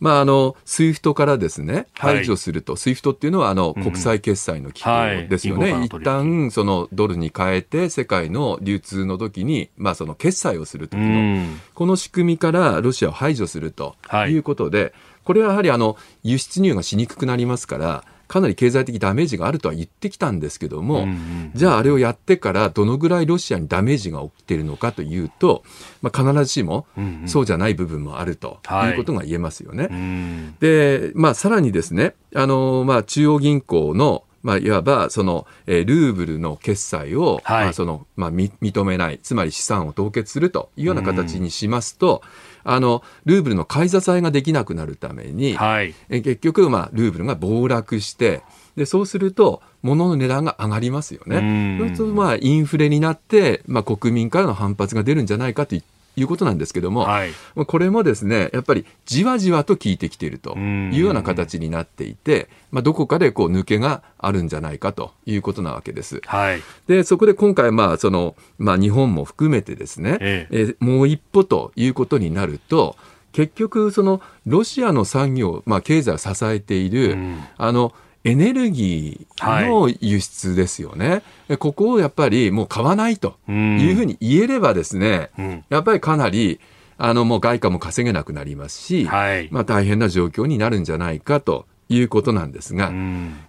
[0.00, 5.72] まあ、あの、 SWIFT からですね、排除すると、はい、 SWIFT っていうのは、あの、国際決済の機構ですよね。
[5.72, 13.94] はい、一旦、その、ドルに変えて、世界の流通の時に、まあ、その、決済をするときの、この仕組みからロシアを排除すると
[14.28, 14.36] い。
[14.38, 14.92] うことで、はい、
[15.24, 25.64] これはやはり、あの、輸出入がしにくくなりますから、かなり経済的ダメージがあるとは言ってきたんですけども、うんうん、じゃああれをやってからどのぐらいロシアにダメージが起きているのかというと、
[26.00, 26.86] まあ、必ずしも
[27.26, 29.88] そうじゃない部分もあるということが言えますよね。
[29.88, 42.22] はい、で、まあ、さらにですね、あのまあ、中央銀行のまあ、いわばその、えー、ルーブルの決済を、はい、まあそのまあ、認めない、つまり資産を凍結するというような形にしますと、
[42.64, 48.42] あのルーブルの買い支えができなくなるために、はい、え結局、まあ、ルーブルが暴落して
[48.76, 51.78] でそうすると物の値段が上がりますよね。
[51.78, 55.76] そうするとまあインフレになって、まあ、国民からの反発が出るんじゃないかと
[56.16, 57.32] いうことなんですけども、はい、
[57.66, 66.20] これもですねやっぱりじわじわと効いてきているというような形になっていて、まあ、どこかでこう抜けがあるんじゃないかということなわけです。
[66.26, 70.66] はい、でそこで今回、まあそのまあ、日本も含めてですね、ええ。
[70.68, 72.96] えもう一歩ということになると
[73.32, 77.92] 結局そのロシアの産業、まあ、経済を支えている、うん、あの
[78.24, 86.60] エネルギーの輸出ですよね、はい、ここをやっぱりもう買わないというふうに言えればですね、うん、やっぱりかなり
[86.98, 92.92] あのもう外貨も稼げなくなりますし、はい、まあ大変な状況になるんじゃないかということなんですが、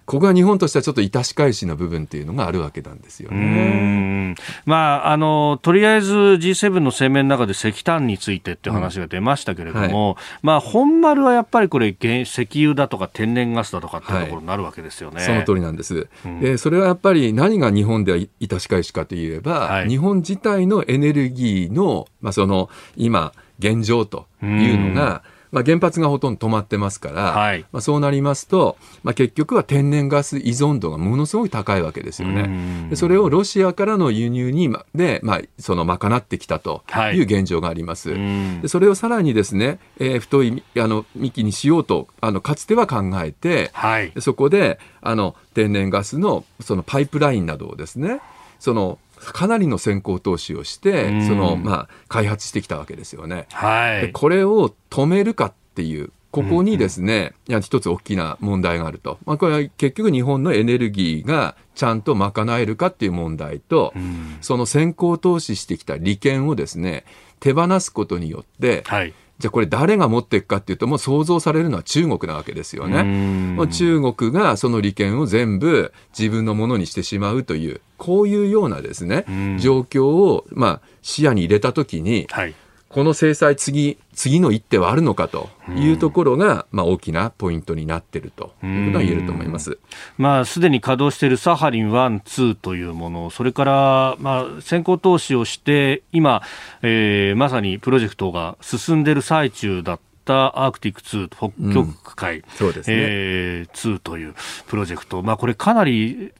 [0.04, 4.34] ここは日本としてはちょっと致し返しの部分っていうのがあるわけなんですよね。
[4.66, 15.16] まあ、あの、とりあえず G7 の声明の中で石炭についてっていう話が出ましたけれども、はい、まあ、本丸はやっぱりこれ、石油だとか天然ガスだとかっていうところになるわけですよね。
[15.16, 16.08] はい、その通りなんです。
[16.24, 25.22] うん、で、それはやっぱり何が日本では致し返しかといえば、はい、日本自体のエネルギーの、まあ、その、今、現状というのが、
[25.52, 32.88] まあ、原発がほとんど止まってますから、はい、まあ、そうなりますと、まあ、結局は天然ガス依存度がものすごい高いわけですよね。
[32.90, 38.10] でそれをロシアからの輸入にで、まあ、その賄ってきたという現状があります。
[38.10, 48.20] はい、でそれをさらにですね、えー、太いあの幹にしようとあのかつては考えて、はい、そこであの天然ガスのそのパイプラインなどをですね
[48.58, 53.46] そのかなりの先行投資をして、そのまあ、開発してきたわけですよね。
[53.52, 59.18] はい、これを止めるかっていうここにですね、うんうん、一つ大きな問題があると。
[59.26, 67.04] まあ、これは結局日本のエネルギーがちゃんと賄えるかっていう問題と、うん、その先行投資してきた利権をですね、
[67.38, 73.56] 手放すことによって、はい、じゃあこれ誰が持っていくかっていうともう想像されるのは中国なわけですよね。
[73.72, 79.24] 中国がその利権を全部自分のものにしてしまうというこういうようなですね
[79.58, 82.54] 状況をまあ視野に入れたときに、はい、
[82.92, 89.78] この制裁次、次の一手はあるのかというところが、まあ、大きなポイントになっているということは言えると思います。
[90.18, 96.42] まあ、すでに稼働しているサハリン1、2というもの、それから、まあ、先行投資をして、今、
[96.82, 102.96] えー、まさにプロジェクトが進んでいる最中だったアークティック2北極海、うん、そうですね。
[102.98, 104.34] えー、2という
[104.66, 106.32] プロジェクト、まあ、これかなり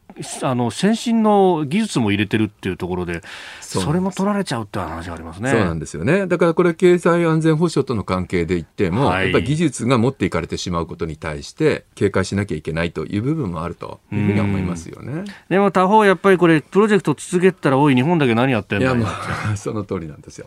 [0.42, 3.22] あの先進の技術も入れてるっていうところで、
[3.60, 5.50] それも取られちゃうって話がありますね。
[5.50, 6.26] そうなんですよね。
[6.26, 15.24] だからこれ経済安全保障との関係で言っても、はい、やっぱり技術が持っていかれてしまうことに対して警戒しなきゃいけないという部分もあるというふうには思いますよね。
[15.48, 19.08] でも他方やっぱりこれプロジェクト続けたらおい日本だけ何やってんだいやもう
[19.56, 20.46] その通りなんですよ。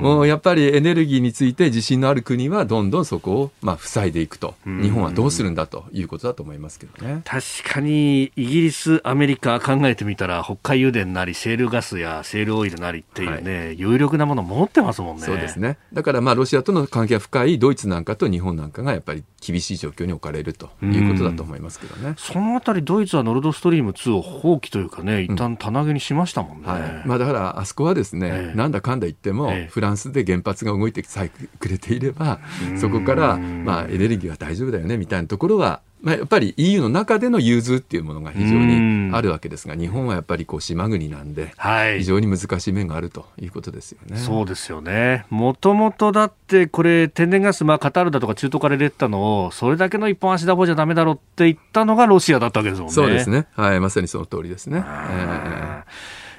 [0.00, 4.54] もうやっぱりエネルギーについて自信のある国はどんどんそこをまあ塞いでいくと。
[4.66, 7.22] 日本はどうするんだということだと思いますけどね。
[7.24, 15.22] 確かにイギリスアメリカ考えてみたら北海油田なりシェールガスやシェールオイルなりっていうね、はい、有力なもの持ってますもんね。
[15.22, 15.78] そうですね。
[15.92, 22.14] だからまあロシアとの関係が深いドイツなんかと日本なんかがやっぱり厳しい状況に置かれるということだと思いますけどね。
[22.18, 26.64] そのあたりドイツはノルドストリーム2を放棄というかね、一旦棚上げにしましたもんね。
[26.66, 27.02] うん、はい。
[27.06, 32.40] まあだからあそこはですね、えー、なんだかんだ言っても、えー、フランスで原発が動いてさえくれていれば、
[32.80, 41.54] そこからまあエネルギーは大丈夫だよねみたいなところはまあ、やっぱり EU の中での融通っていうものが非常にあるわけですが、日本はやっぱりこう島国なんで、
[41.96, 44.18] 非常に難しい面があるということですよね。
[44.18, 45.24] そうですよね。
[45.30, 52.94] もともとだってこれ天然ガス、まあ、カタールだとか中東から入れてたのを、それだけの一本足打法じゃだめだろって言ったのがロシアだったわけですもんね。
[52.94, 53.46] そうですね。
[53.54, 54.84] はい、まさにその通りですね。
[54.86, 55.84] えー、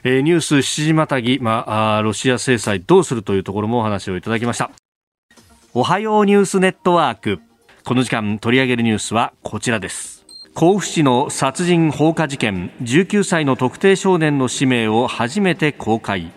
[0.04, 4.69] えー、ニュース7時またぎ、まあ、あロシア制裁どうするというところもお話をいただきました。
[5.73, 7.41] おはようニュースネットワーク。
[7.85, 10.25] この時間取り上げるニュースはこちらです。
[10.55, 16.31] 甲府市の殺人放火事件19歳の特定少年の氏名を初めて公開。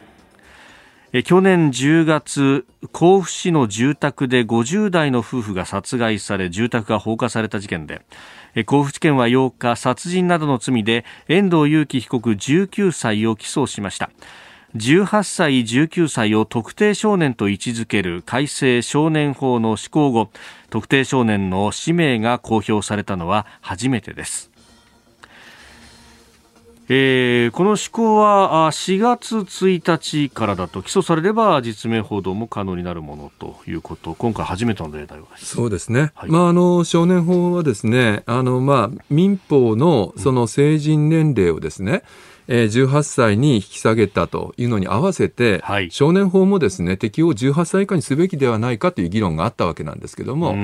[1.24, 8.02] 去年10月甲府市の住宅で50代の夫婦が殺害され住宅が放火された事件で
[8.66, 14.11] 甲府地検は8日殺人などの罪で遠藤裕樹被告19歳を起訴しました。
[14.76, 20.31] 18歳、19歳を特定少年と位置づける改正少年法の施行後、
[20.68, 24.50] 特定少年の氏名が公表されたのは初めてです。
[26.90, 42.00] えー、この施行は4月1日からだと起訴されれば実名報道も可能になるものということ今回初めての例題ですそうですね、はい、まあ、あの少年法はですねあの、まあ、民法のその成人年齢をですね、うん
[42.48, 50.56] えー、18歳に引き下げたというのに合わせて、はい、少年法もですね適用を18歳以下にすべきではないかという議論があったわけなんですけども、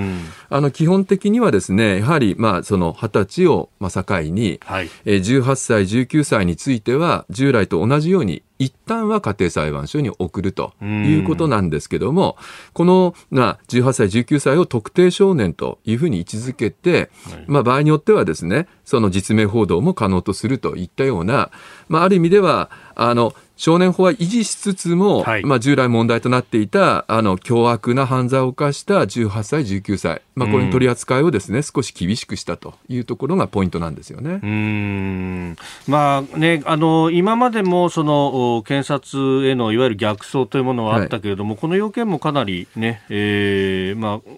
[0.48, 12.36] あの基本的にはですねやはりまあその20歳をまあ境に、はい、えー、18歳、19歳については従来と同じように一旦は家庭裁判所に送るということなんですけども、
[12.72, 17.10] この、まあ、18歳、19歳を特定少年というふうに位置づけて、
[17.46, 21.50] まあ、場合によってはですね、その実名報道も可能とするといったような、
[21.88, 34.40] まあ、ある意味では、あの、少年法は維持しつつも、はい、まあ、従来問題となっていたあの凶悪な犯罪を犯した18歳、19歳、まあ、これに取り扱いをですね、うん、少し厳しくしたというところがポイントなんですよね。
[34.42, 35.56] うん。
[35.86, 44.30] まあね、あの今までもその検察へのいわゆる逆走というものはあったけれども、はい、この要件もかなりね、えーまあ、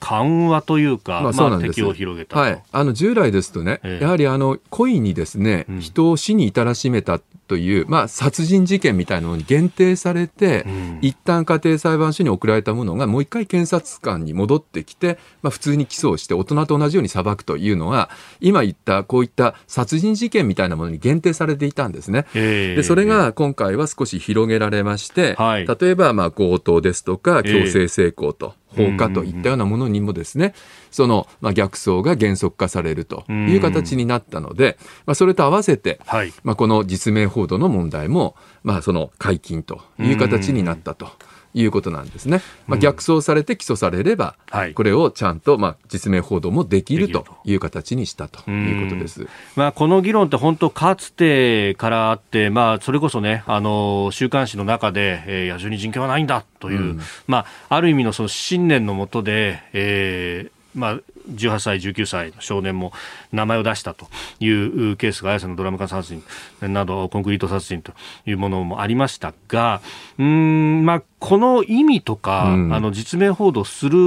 [0.00, 18.08] 緩和というか、まあ、そうなんです、を広げた、はい、あの従来ですとね、ええ、やはりあの故意にですね、うん、人を死に至らしめたという、まあ、殺人事件みたいなのに限定されて、うん、一旦家庭裁判所に送られたものがもう一回検察官に戻ってきて、まあ、普通に起訴をして大人と同じように裁くというのは
[18.40, 22.26] 今言ったこういった殺人事件みたいなものに限定されていたんですね。
[22.34, 30.54] えー、でそれが今回は少し広げられまして、はい、例えばまあ強盗ですとか強制性交と放火といったようなものにもですね、
[30.90, 41.08] その、まあ、逆走が原則化されるという形になったので、まあ、それと合わせて、はい、まあ、この実名報道の問題も、まあ、その解禁という形になったと。
[41.54, 42.42] いうことなんですね。
[42.66, 49.26] まあ、逆走されて起訴されれば、うん、これをちゃんと、まあ、実名報道もできるという形にしたということです。
[49.56, 61.00] まあ、この議論って本当、かつてからあって、まあ、それこそね、あの、週刊誌の中で、えー、野獣に人権はないんだという、うん、まあ、ある意味のその信念のもとで、えー、まあ、
[61.30, 62.92] 18歳、19歳の少年も
[63.32, 64.06] 名前を出したと
[64.38, 66.22] いうケースが綾瀬のドラム缶殺人
[66.60, 67.92] などコンクリート殺人と
[68.26, 69.80] いうものもありましたが
[70.18, 73.98] うん、まあ、この意味とか、うん、あの実名報道する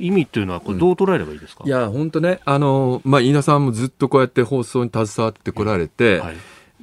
[0.00, 6.36] 意味というのはこれどう捉えればいいですか、うん、いや本当ねあの、まあ、飯田さんもずっとこうやって放送に携わってこられて、はい。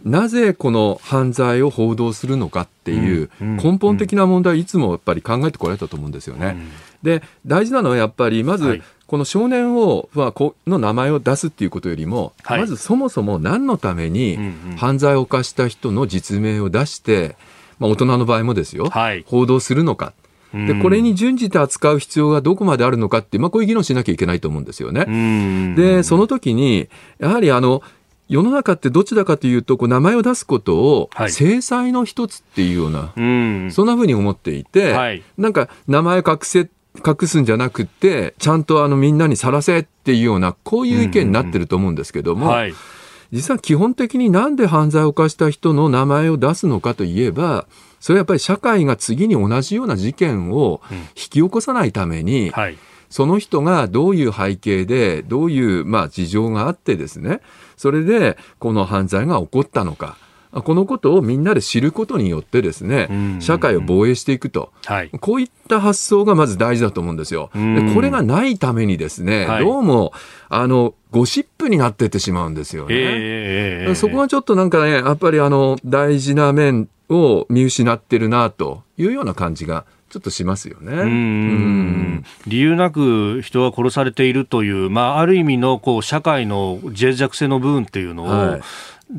[0.03, 6.57] なぜこの犯罪を報道するのかっていう根本的な問題をいつもやっぱり考えてこられたと思うんですよね。
[7.03, 14.39] で大事なのはやっぱりまずこの少年を、はこの名前を出すっていうことよりも、はい、まずそもそも何のために
[14.77, 17.35] 犯罪を犯した人の実名を出して、
[17.77, 20.13] まあ、大人の場合もですよ、はい、報道するのか。
[20.53, 25.75] で、これに準じて扱う必要がどこまであるのかっていう、まあ、こういう議論しなきゃいけないと思うんですよね。
[25.75, 26.87] で、その時に、
[27.19, 27.83] やはりあの、
[28.29, 36.69] 世の中ってどちらかというと、こう名前を出すことを制裁の一つっていうような、はい、そんなふうに思っていて、はい、なんか名前隠せ
[37.05, 42.73] 隠すんじゃなくて、ちゃんとあのみんなにさらせっていうような、こういう意見になってると思うんですけども、はい、
[43.31, 47.65] 実は基本的になんで犯罪を犯した人の名前を出すのかといえば、
[47.99, 52.77] それはやっぱり社会が次に同じような事件を引き起こさないために、うんはい、
[53.09, 57.41] その人がどういう背景で、どういうまあ事情があってですね、
[57.77, 60.17] それでこの犯罪が起こったのか。
[60.51, 67.49] このことをみんなで知ることによってですね、社会を防衛していくと、はい、こういった発想がまず大事だと思うんですよ。
[67.53, 70.11] でこれがないためにですね、はい、どうも、
[70.49, 72.95] あの、ゴシップになってってしまうんですよね。
[72.95, 80.93] えー、そこはちょっとなんかね、やっぱりあの、大事な面を見失ってるなというような感じがちょっとしますよね。
[80.93, 82.25] うん。
[82.45, 88.61] 理由なく人が殺されているという、まあ、ある意味のこう社会の脆弱性の部分っていうのを、はい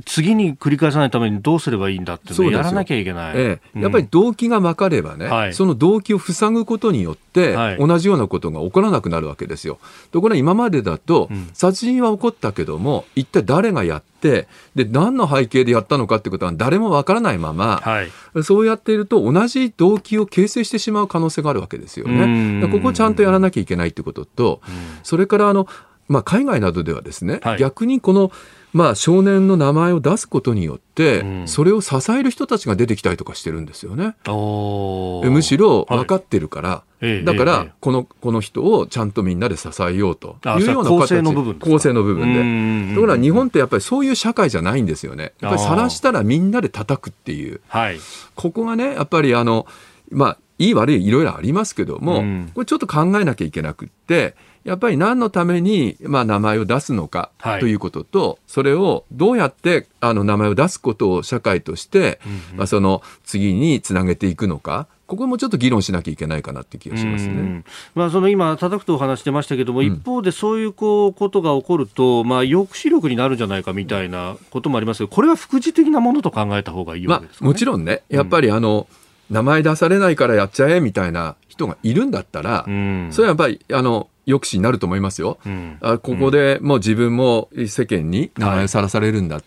[0.06, 9.78] 次に繰り返さないためにどうすればいいんだっていうのをやらなきゃいけない、ええ、やっぱり動機が分かればね、はい、その動機を塞ぐことによって、はい、同じようなことが起こらなくなるわけですよ。
[10.10, 18.10] ところが今までだと、うん、殺人は起こったけども一体誰がやってで何の背景でやったのかってことは誰も分からないまま、はい、
[18.42, 22.66] そうやっていると同じ動機を形成してしまう可能性があるわけですよね。
[22.68, 24.60] ここをちゃんとやらなきゃいけないってことと、
[25.02, 25.66] それからあの、
[26.08, 28.30] まあ、海外などではですね、逆にこの
[28.72, 34.14] まあ、少年の名前を出すことによって、うん、それを支える人たちが出てきたりとかしてるんですよね。
[34.26, 40.36] むしろ分かってるから、はい、だから、この、この人をちゃんとみんなで支えようと。
[40.58, 42.94] いうような構成の部分構成の部分で。
[42.94, 45.32] ところが日本ってやっぱりそういう社会じゃないんですよね。
[45.40, 47.60] やっぱり晒したらみんなで叩くっていう。
[47.68, 47.98] はい、
[48.34, 49.66] ここがね、やっぱりあの、
[50.10, 64.86] まあ、いい悪いいろいろありますけども、うん、これちょっと考えなきゃいけなくって、やっぱり何のために、まあ、名前を出すのかということと、はい、それをどうやってあの名前を出すことを社会として、うんうん、まあ、その次につなげていくのか。
[65.04, 67.64] ここもちょっと議論しなきゃいけないかなって気がしますね。
[67.94, 78.86] まあ、その今、叩くとお話してましたけども、うん、一方でそういうこうことが起こると、まあ、抑止力になるんじゃないかみたいなこともありますけど、これは副次的なものと考えた方がいいわけですか、ね、まあ、もちろんね、やっぱりあの、
[79.28, 85.38] うん、名前出されないからやっちゃえみたいな人がいるんだったら、うん、それはやっぱりあの抑止になると思いますよ。
[85.44, 89.36] うん、あここでもう自分も世間に名前をさらされるんだ。
[89.36, 89.44] はい、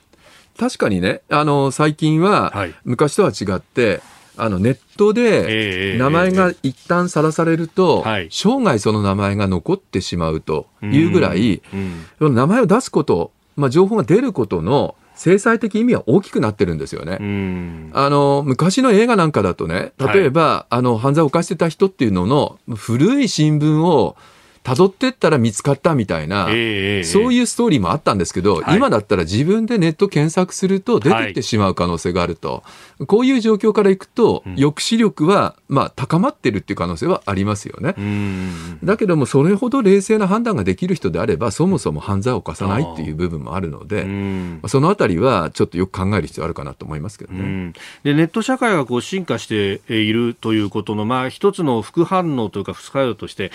[0.59, 2.53] 確かにね、あの、最近は
[2.83, 4.01] 昔とは違って、
[4.37, 11.61] あのネットで名前が一旦さらされると、生涯その名前が残ってしまうというぐらい、
[12.19, 17.17] その名前を出すこと、まあ、情報が出ることの制裁的意味は大きくなってるんですよね。
[17.93, 24.17] あの、昔の映画なんかだとね、例えば、はい、あの、犯罪を犯してた人っていうのの古い新聞を
[24.65, 32.63] 辿ってったら見つかったみたいな、えー、そういうストーリーもあったんですけど、はい、今だったら自分でネット検索すると出てきてしまう可能性があると、
[32.97, 37.93] はい、こういう状況からいくと、抑止力は、まあ、高まってるっていう可能性はありますよね。
[38.83, 44.07] だけども、それほど冷静な判断ができる人であれば、そもそも犯罪を犯さないっていう部分もあるので、
[44.67, 47.73] そのあたりはちょっとよく考える必要あるかなと思いますけどね。
[48.03, 53.51] でネット社会がこう進化しているということの、まあ、一つの副反応というか副作用として、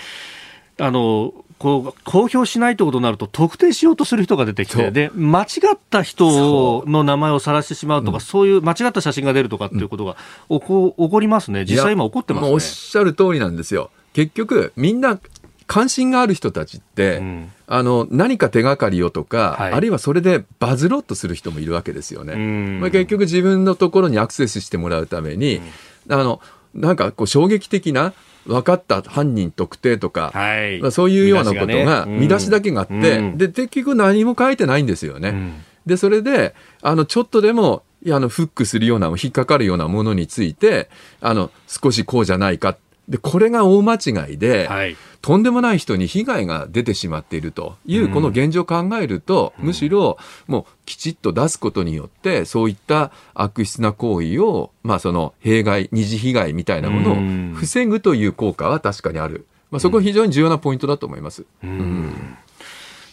[0.81, 10.17] あのこう公表しないということになると特定しようとする人が出てきてで間違った人の名前を晒してしまうとか、うん、そういう間違った写真が出るとかっていうことが
[10.49, 11.65] 起こ起こりますね。
[11.65, 12.53] 実際今起こってますね。
[12.53, 13.91] おっしゃる通りなんですよ。
[14.13, 15.19] 結局みんな
[15.67, 22.35] 関心がある人たちって、うん、あの何か手がかりをとか、はい、あるいはそれでバズろうとする人もいるわけですよね。
[22.79, 25.61] まあ、結局自分のところにアクセスしてもらうために、
[26.07, 26.41] うん、あの
[26.73, 28.13] なんかこう衝撃的な
[28.45, 35.29] 分かった犯人特定とか、はい、まあ、そういうようなことが見出しだけがあって、うん、で結局何も書いてないんですよね。
[35.29, 40.89] うん、でそれであのちょっとでもあのフックするような引っかかるようなものについて
[41.19, 42.75] あの少しこうじゃないか
[43.11, 61.43] でこれが大間違いで、はい、とんでもない人に被害が出てしまっているというこの現状を考えると、うん、むしろもうきちっと出すことによってそういった悪質な行為を、まあ、その弊害二次被害みたいなものを防ぐという効果は確かにある、まあ、そこは非常に重要なポイントだと思います。
[61.63, 62.37] うん、うん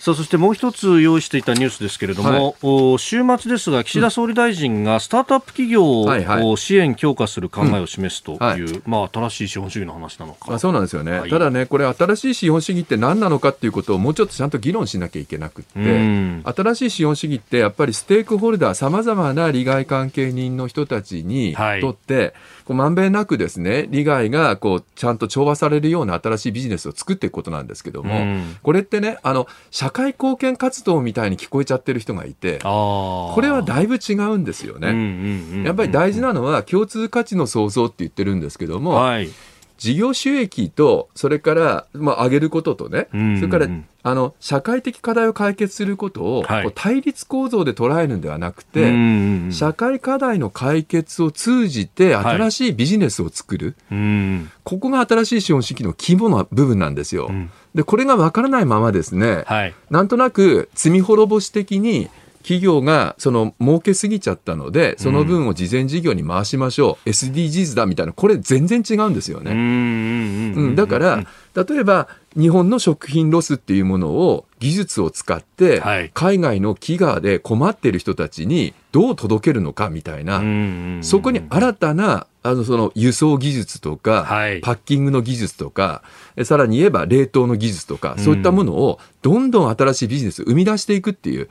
[0.08, 22.32] さあそしてもう一つ用意していたニュースですけれども、はい、週末ですが岸田総理大臣がスタートアップ企業を支援強化する考えを示すという、はいはい、まあ、新しい資本主義の話なのか、まあ、そうなんですよね、ただねこれ新しい資本主義って何なのかっていうことをもうちょっとちゃんと議論しなきゃいけなくって、新しい資本主義ってやっぱりステークホルダーさまざまな利害関係人の人たちにとって、
[22.68, 35.64] こうまんべんなくですね利害がこうちゃんと調和されるような新しいビジネスを作っていくことなんですけども、うん、これってねあの社会貢献活動みたいに聞こえちゃってる人がいてこれはだいぶ違うんですよね。
[35.64, 39.30] やっぱり大事なのは共通価値の創造って言ってるんですけども、はい。
[39.78, 43.68] 事業収益と、それから、まあ、上げることとね、それから、
[44.08, 48.92] あの、社会的課題を解決することを、はい、対立構造で捉えるんではなくて、
[49.52, 57.28] 社会課題の解決を通じて、新しいビジネスを作る、はい、ここが新しい資本主義の肝の部分なんですよ。
[57.30, 62.08] うん、で、これが分からないままですね、はい、なんとなく罪滅ぼし的に、
[62.48, 69.50] 企業がその儲けすぎちゃったので、その分を事前事業に回しましょう、うん、SDGs だみたいな、これ全然違うんですよね。
[69.52, 75.82] うんだから、例えば日本の食品ロスっていうものを技術を使って、
[76.14, 80.42] 海外の飢餓で困っている人たちにどう届けるのかみたいな、
[81.02, 86.02] そこに新たなあのその輸送技術とか、はい、パッキングの技術とか、
[86.44, 91.50] さらに言えば冷凍の技術とか、そういったものをどんどん新しいビジネスを生み出していくっていう。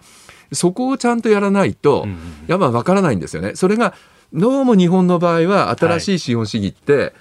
[0.52, 2.08] そこをちゃんとやらないと、
[2.48, 3.56] やっぱ分からないんですよね。
[3.56, 3.94] それが
[4.34, 7.14] どうも日本の場合は新しい資本主義って、はい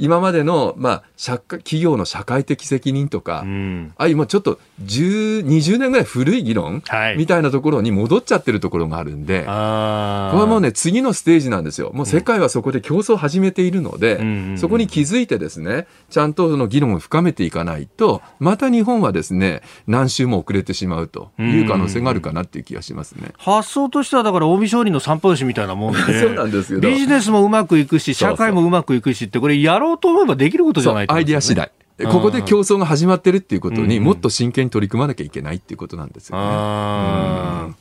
[0.00, 11.90] 今までの、まあ、企業の社会的責任とか、うん、あ今ちょっと10 20年ぐらい古い議論、はい、みたいなところに戻っちゃってるところがあるんで、これはもうね、次のステージなんですよ。
[11.92, 23.32] もう世界はそこで競争を始めているので、うん、そこに気づいてですね、ちゃんとその議論を深めていかないと、また日本はですね、何週も遅れてしまうという可能性があるかなっていう気がしますね。
[23.38, 31.70] 発想としては、だから、近江商人の三分子みたいなもんで、 そうなんですよビジネスもうまくいくし、社会もうまくいくしって、これやろうと思えばできることじゃない、ね、アイディア次第。
[32.06, 36.44] ここで競争が始まってるっていうことにもっと真剣に取り組まなきゃいけないっていうことなんですよね。
[36.44, 37.76] うん。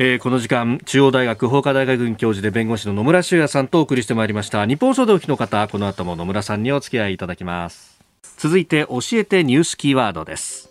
[0.00, 4.64] えー、この時間中央大学法科大学院教授で弁護士の野村修也さんとお送りしてまいりました。
[4.66, 7.98] 日本総動機の方この後も野村さんにお付き合いいただきます。
[8.36, 10.68] 続いて教えてニュースキーワードです。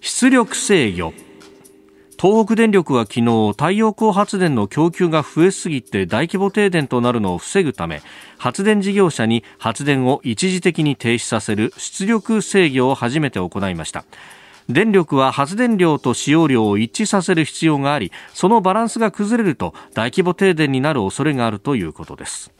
[0.00, 1.12] 出力制御
[2.20, 8.02] 東北電力は昨日太陽光発電の供給が増えすぎて大規模停電となるのを防ぐため
[8.36, 14.04] 発電事業者に発電を一時的に停止させる出力制御を初めて行いました。
[14.68, 22.52] 電力は発電量と使用量を一致させる必要がありそのバランスが崩れると大規模停電になる恐れがあるということです。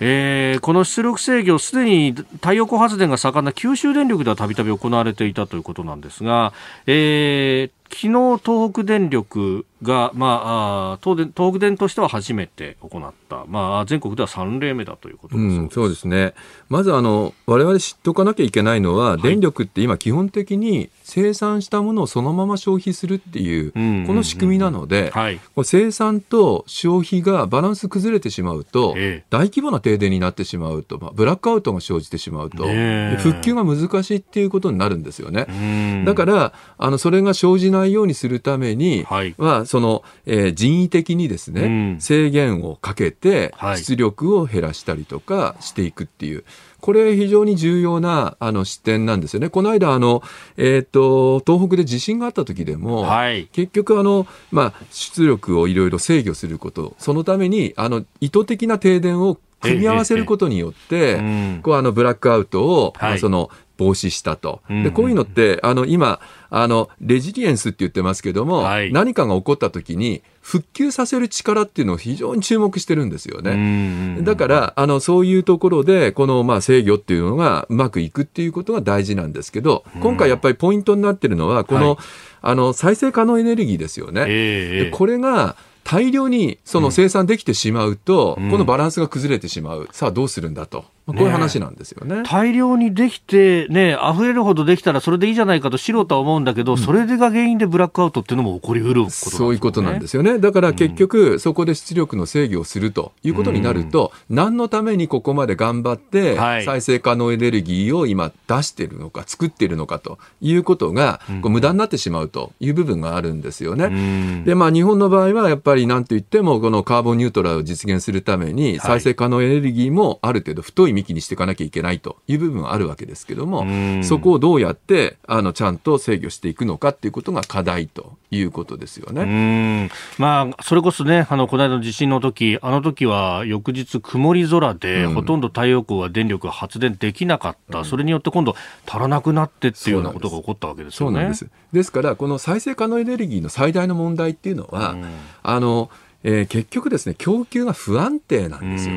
[0.00, 6.52] えー、この出力制御、すでに太陽光発電が盛んな九州電力ではたびたび行われていたということなんですが、
[6.86, 8.08] えー、昨日
[8.44, 16.34] 東北電力が、まあ、東電東北電としては初めて行った、まあ、全国では3例目だということです、うん、そうですね、
[16.68, 23.72] まずあの我々知っておかなきゃいけないのは、はい、電力って今、基本的に生産したものをそのまま消費するっていう、
[24.06, 33.16] この仕組みなので、はい、生産と消費がバランス崩れてしまうと、えー、大規模な停電になってしまうと、まあ、ブラックアウトが生じてしまうと、え。
[33.18, 36.04] ー、復旧が難しいっていうことになるんですよね。
[36.06, 46.44] だからあのそれが生じないようにするためには、はいその、えー、人為的にですね、うん、制限をかけて、出力を減らしたりとかしていくっていう。
[46.80, 49.48] これ非常に重要なあの視点なんですよね。
[49.48, 50.22] この間あの、
[50.56, 61.16] えーと、東北で地震があった時でも、はい、結局あの、まあ、出力をいろいろ制御することそのためにあの意図的な停電を組み合わせることによって、
[61.62, 64.60] こうあのブラックアウトを、はい、その防止したと。
[64.68, 66.20] でこういうのって、あの、今、
[66.50, 74.22] あの、レジリエンスって言ってますけども、はい、何かが起こった時に、復旧させる力っていうのを非常に注目してるんですよね。
[74.22, 81.98] だから、あの、そういうところで、この、まあ、制御っていうのがうまくいくっていうことが大事なんですけど、今回やっぱりポイントになってるのは、この、はい、
[82.42, 84.24] あの、再生可能エネルギーですよね。
[84.28, 85.56] えー、これが、
[85.86, 90.84] 大量にその生産できてしまうと、うん、このバランスが崩れてしまう、さあどうするんだと。
[91.06, 100.40] こういう話なんですよね、ね、大量にできて、ね、溢れるほどできたらそれでいいじゃないかと素人は思うんだけど、うん、それが原因でブラックアウトっていうのも起こりうる、ね、そういうことなんですよね。
[100.40, 113.84] だから結局、そこで出力の制御をするということになると、うん、何のためにここまで頑張って、再生可能エネルギーを今出してるのか、作っているのかということが、こう無駄になってしまうという部分があるんですよね。
[113.84, 121.96] うん、で、まあ日本の場合はやっぱりなんといっても、このカーボンニュートラルを実現するために、再生可能エネルギーもある程度太い幹にしていかなきゃいけない。
[122.06, 123.66] という部分はあるわけですけども、
[124.04, 129.90] そこをどうやってあのちゃんと制御していくのかっていうことが課題ということですよね。
[130.18, 138.54] まあ、それこそね、あのこの間の地震の時あの時は翌日曇り空で、うん、ほとんど太陽光は電力が発電できなかった、うん、それによって今度
[138.86, 141.26] 足らなくなってっていうようなことが起こったわけですよね。
[141.26, 144.96] ですですからこの再生可能エネルギーの最大の問題っていうのは、
[145.42, 145.90] あの
[146.22, 148.94] えー、結局ですね、供給が不安定なんですよ。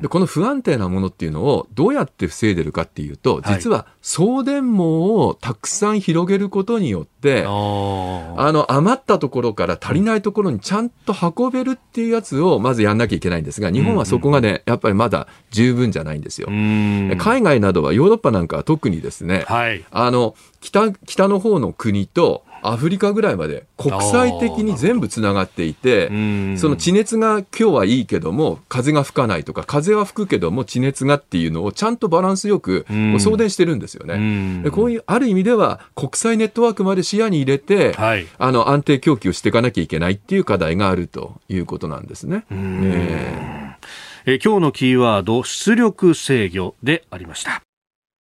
[0.00, 16.48] で、この不安定なものっていうのをどうやって防いでるかっていうと、実は送電網をたくさん広げることによって、はい、あの、余ったところから足りないところにちゃんと運べるっていうやつをまずやんなきゃいけないんですが、日本はそこがね、やっぱりまだ十分じゃないんですよ。
[16.48, 26.08] 海外などはヨーロッパなんかは特にですね、はい、あの、北、北の方の国と、アフリカぐらいまで国際的に全部つながっていて、
[26.56, 32.86] その地熱が今日はいいけども、風が吹かないとか、風は吹くけども地熱がっていうのをちゃんとバランスよく
[33.18, 34.62] 送電してるんですよね。
[34.62, 42.44] でこういう、ある意味では国際ネットワークまで視野に入れて、はい、あの安定供給をしていかなきゃいけないっていう課題があるということなんですね。
[42.50, 47.62] えー、今日のキーワード、出力制御でありました。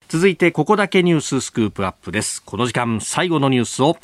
[0.10, 2.42] 続いてここだけニューススクープアップです。
[2.42, 3.98] この時間最後のニュースを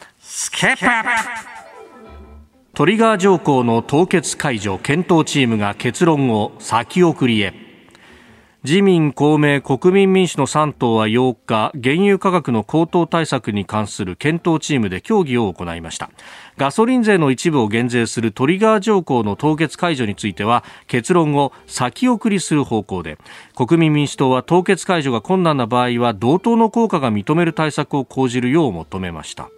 [2.74, 7.54] トリガー条項の凍結解除検討チームが結論を先送りへ
[8.64, 16.10] 自民、公明、国民民主の3党は8日、原油価格の高騰対策に関する検討チームで協議を行いました。
[16.56, 23.18] ガソリン税の一部を減税するトリガー条項の凍結解除については、結論を先送りする方向で、
[23.54, 29.50] 国民民主党は凍結解除が困難な場合は、同等の効果が認める対策を講じるよう求めました。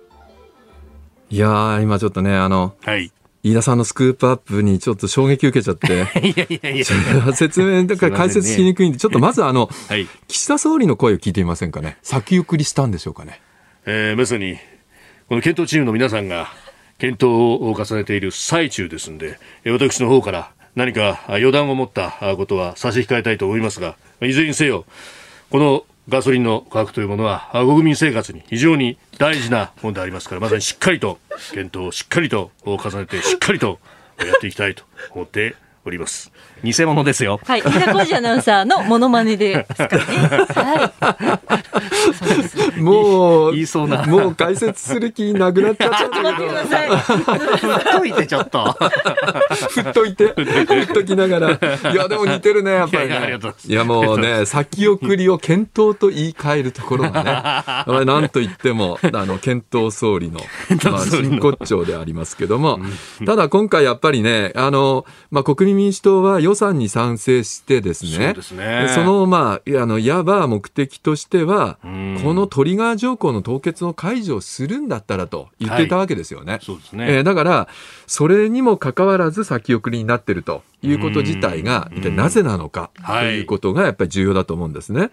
[1.30, 3.12] いやー、今ちょっとね、あの、はい。
[3.44, 11.98] 飯田さんのスクープアップにちょっと衝撃受けちゃって、 いやいやいや説明とか解説しにくいんで、ちょっとまずあの、はい、岸田総理の声を聞いてみませんかね？
[12.02, 13.40] 先送りしたんでしょうかね？
[13.86, 14.58] えー、まさに、
[15.30, 16.48] この検討チームの皆さんが
[16.98, 24.86] 検討を重ねている最中ですんで、私の方から何か予断を持ったことは差し控えたいと思いますが、いずれにせよ、
[25.52, 31.18] このガソリンの価格というものは国民生活に非常に大事なものでありますからまさにしっかりと
[31.54, 33.80] 検討をしっかりと重ねてしっかりと
[34.20, 36.32] やっていきたいと思っております。
[36.64, 37.40] 偽物ですよ。
[37.46, 40.06] はい、飯田浩二アナウンサーのモノマネですからね。
[40.54, 41.72] は
[42.78, 42.82] い。
[42.82, 44.04] もう、言いそうな。
[44.04, 46.50] もう解説する気なくなっちゃったんだけど。
[47.58, 48.14] 振っとい。
[48.14, 48.78] て、ちょっと。
[49.70, 50.28] 振っといて。
[50.28, 51.52] 振っときながら。
[51.92, 52.54] いや、でも似て。
[52.54, 53.40] るね、やっぱり、ね。
[53.68, 58.76] いや、もうね、先送りを検討と言い換えるところがね、なんと言って。
[58.76, 60.40] も、あの、検討総理の、
[60.84, 62.80] まあ、真骨頂でありますけども、
[63.26, 71.88] ただ今回やっぱりね、あの、まあ、国民民主党は予算に賛成してですね、そねその、まあ、あの、いわば目的としては、こ
[72.34, 76.54] のトリガー条項の凍結の解除をするんだったらと言っていたわけですよね。
[76.54, 77.18] はい、そうですね。
[77.18, 77.68] えー、だから、
[78.08, 85.10] それにもかかわらず先送りになってるということ自体が、一体なぜなのかということがやっぱり重要だと思うんですね。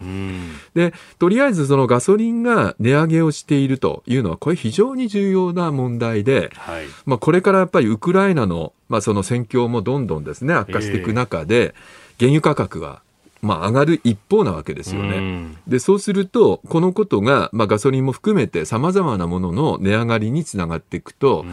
[0.75, 11.75] で、とりあえずそのガソリンが値上げをしているというのは、これ非常に重要な問題で、はい、まあこれからやっぱりウクライナの、まあその戦況もどんどんですね、悪化していく中で、
[12.19, 13.03] 原油価格が
[13.43, 15.57] まあ、上がる一方なわけですよね。
[15.67, 21.45] で、そうすると、このことが、まあ、ガソリンも含めて様々なものの値上がりにつながっていくと、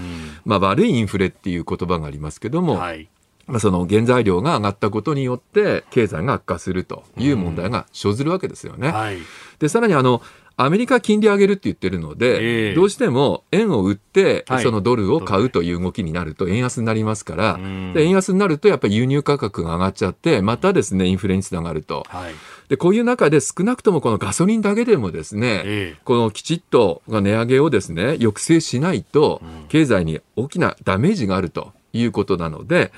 [0.45, 3.18] まあ、悪いインフレっていう言葉がありますけども、はい、まあ、
[3.57, 8.91] その原材料が上がったことによって経済が悪化するという問題が生ずるわけですよね。
[8.91, 9.17] はい、
[9.57, 10.21] でさらにあの
[10.61, 17.57] アメリカ金利上げるって言ってるので、えー、どうしても円を売って、そのドルを買うという動きになると円安になりますから、
[17.93, 22.05] で円安になるとやっぱり輸入価格が上がっちゃって、またですね、インフレにつながると。
[22.09, 22.33] はい。
[22.67, 32.91] で、こういう中で少なくともこのガソリンだけでもですね、えこのきちっと値上げをですね、抑制しないと、経済に大きなダメージがあるということなので、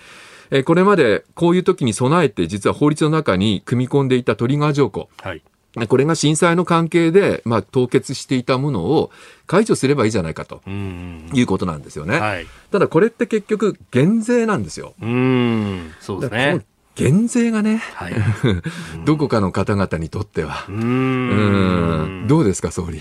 [0.51, 5.09] えこれまでこういう時に備えて実は法律の中に組み込んでいたトリガー条項。
[5.21, 5.41] はい
[5.87, 9.09] これが震災の関係で、まあ、凍結していたものを
[9.47, 12.19] 解除すればいいじゃないかということなんですよね。
[12.19, 14.95] はい、ただこれって結局減税なんですよ。
[15.01, 16.65] うんそうですね。
[16.95, 18.13] 減税がね、はい、
[19.05, 20.65] どこかの方々にとっては。
[20.67, 22.99] うんどうですか、総理？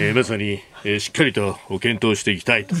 [0.00, 2.74] えー、まさに、えー、しっかりと検討していきたいと、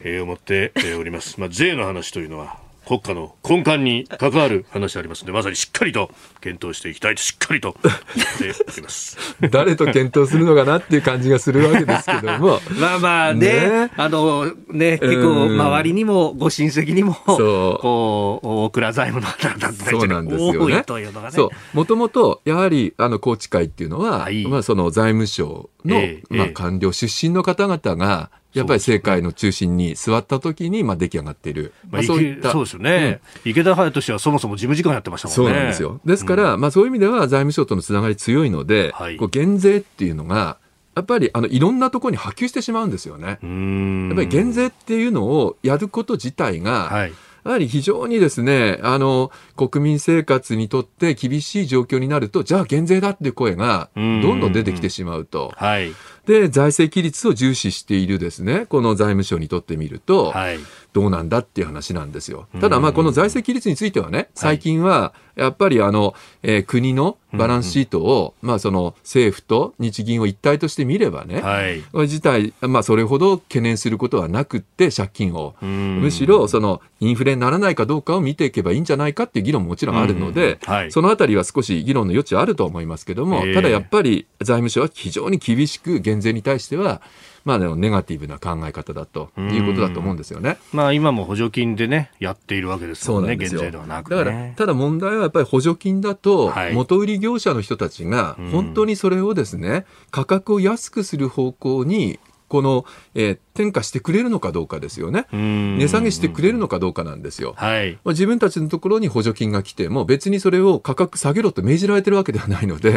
[0.00, 1.40] えー、思っております。
[1.40, 6.10] まあ、税の話というのは、国家の根幹に関わる話でありますので、まさにしっかりと
[6.40, 7.76] 検討していきたいと、しっかりと。
[9.50, 12.60] 誰と検討するのかなっていう感じがするわけですけども。
[12.78, 21.34] まあまあね、ねあのね、結構周りにもご親戚にも、こう、大倉財務の方たちが多いというのがね。
[21.34, 21.76] そう。
[21.76, 31.72] もともと、やはり、あの、宏池会っていうのは、はい、まあその財務省の、えー、まあ官僚出身の方々が、やっぱり政界の中心に座った時に、まあ、出来上がっている。
[31.90, 32.52] まあ、そういった。
[32.52, 35.36] そうですよね、うん、池田隼人氏はそもそも事務次官やってましたもんね。
[35.36, 36.00] そうなんですよ。
[36.04, 40.58] ですから、うん、まあ、そういう意味では財務省とのつながり強いので、はい、こう減税っていうのが、
[40.94, 43.26] やっぱりあのいろんなところに波及してしまうんですよね。
[43.26, 47.12] やっぱり減税っていうのをやること自体が、はい
[47.44, 55.52] やはり非常にですね、あの、国民生活にとって厳しい状況になると、じゃあ減税だっていう声がどんどん出てきてしまうと。
[55.56, 55.92] はい。
[56.26, 60.58] で、財政規律を重視しているですね、この財務省にとってみると、はい、
[60.92, 62.46] どうなんだっていう話なんですよ。
[62.60, 87.00] ただ、まあ、この財政規律についてはね、最近は、やっぱりあの、えー、国のバランスシートを、まあ、その政府と日銀を一体として見ればね、はい、自体、まあ、それほど懸念することはなくって、借金を、むしろ、その、インフレにならないかどうかを見ていけばいいんじゃないかっていう議論ももちろんあるので、はい、そのあたりは少し議論の余地はあると思いますけども、ただやっぱり財務省は非常に厳しく減税に対しては、
[87.44, 90.58] まあ、ネガティブな考え方だということだと思うんですよね。
[90.72, 102.20] まあ、今も補助金でね、やっているわけですもんね、減税ではなく、ね、だから、ただ問題はやっぱり補助金だと、元売り業者の人たちが、本当にそれをですね、価格を安くする方向に
[102.52, 102.84] この、
[103.14, 105.26] えー、転嫁してくれるのかどうかですよね。
[105.32, 107.54] 値下げしてくれるのかどうかなんですよ。
[107.56, 112.92] はい、まあ、自分たちのところに補助金が来ても別にそれを価格下げろと命じられてるわけではないので、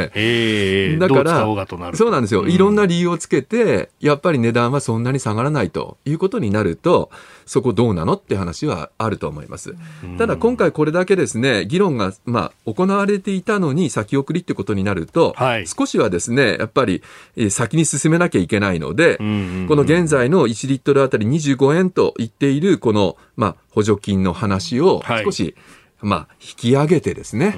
[1.00, 1.46] だから
[1.94, 2.46] そうなんですよ。
[2.48, 7.10] いろんな理由をつけて、やっぱり値段はそんなに下がらないということになると、
[7.46, 9.76] そこどうなのって話はあると思います。
[10.18, 17.04] ただ今回これだけですね、議論が、まあ、行われていたのに先送りってことになると、はい、少しはですね、やっぱり、
[17.36, 25.56] え先に進めなきゃいけないので、うんこの現在の1リットルあたり25円と言っているこの、まあ、補助金の話を少し、はい
[26.02, 27.52] まあ、引き上げてですね、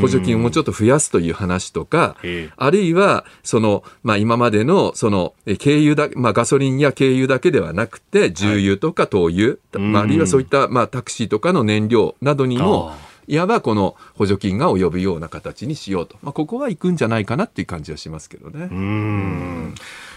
[0.00, 2.16] 補助金をもうちょっと増やすという話とか、
[2.56, 12.92] あるいは、その、まあ今までの、その、軽油だ、まあガソリンや軽油だけではなくて、重油とか灯油、まあ、あるいはそういった、まあタクシーとかの燃料などにも、
[13.26, 16.16] いわばこの補助金が及ぶような形にしようと。
[16.22, 18.68] まあここは行くんじゃないかなっていう感じはしますけどね。
[18.70, 19.74] うん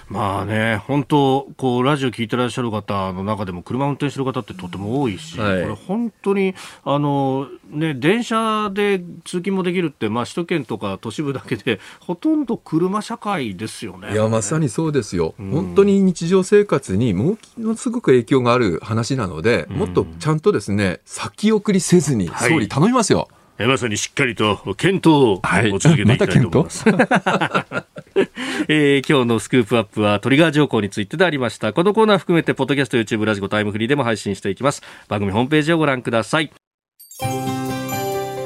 [0.09, 6.55] まあね、本当、こうラジオ聞いてらっしゃる方の中でも車運転してる方ってとても多いし、はい、これ本当に
[6.85, 14.13] あのね電車で通勤もできるって、まあ首都圏とか都市部だけでほとんど車社会ですよね。
[14.13, 15.35] いやまさにそうですよ。
[15.37, 23.19] 本当に日常生活にものすごく影響がある話なので、もっとちゃんとですね先送りせずに総理頼みますよ。
[23.19, 25.41] はいまさにしっかりと検討を
[25.79, 26.89] 続けていきたいと思います。
[26.89, 27.85] はいま
[28.67, 31.73] えー、今日のスクープアップはトリガー条項についてでありました。
[31.73, 34.81] このコーナー含めて、ポッドキャスト、YouTube、 radiko、タイムフリーでも配信していきます。
[35.07, 36.51] 番組ホームページをご覧ください。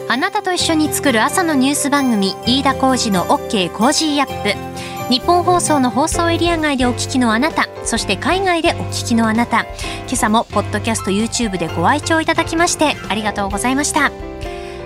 [0.09, 4.81] あなたと一緒に作る朝のニュース番組、飯田浩二の OK コージーアップ。
[5.09, 9.65] 日本放送の放送エリア外でお聞きのあなた、そして海外でお聞きのあなた、
[10.07, 14.11] 今朝もポッドキャスト YouTube でご愛聴いただきましてありがとうございました。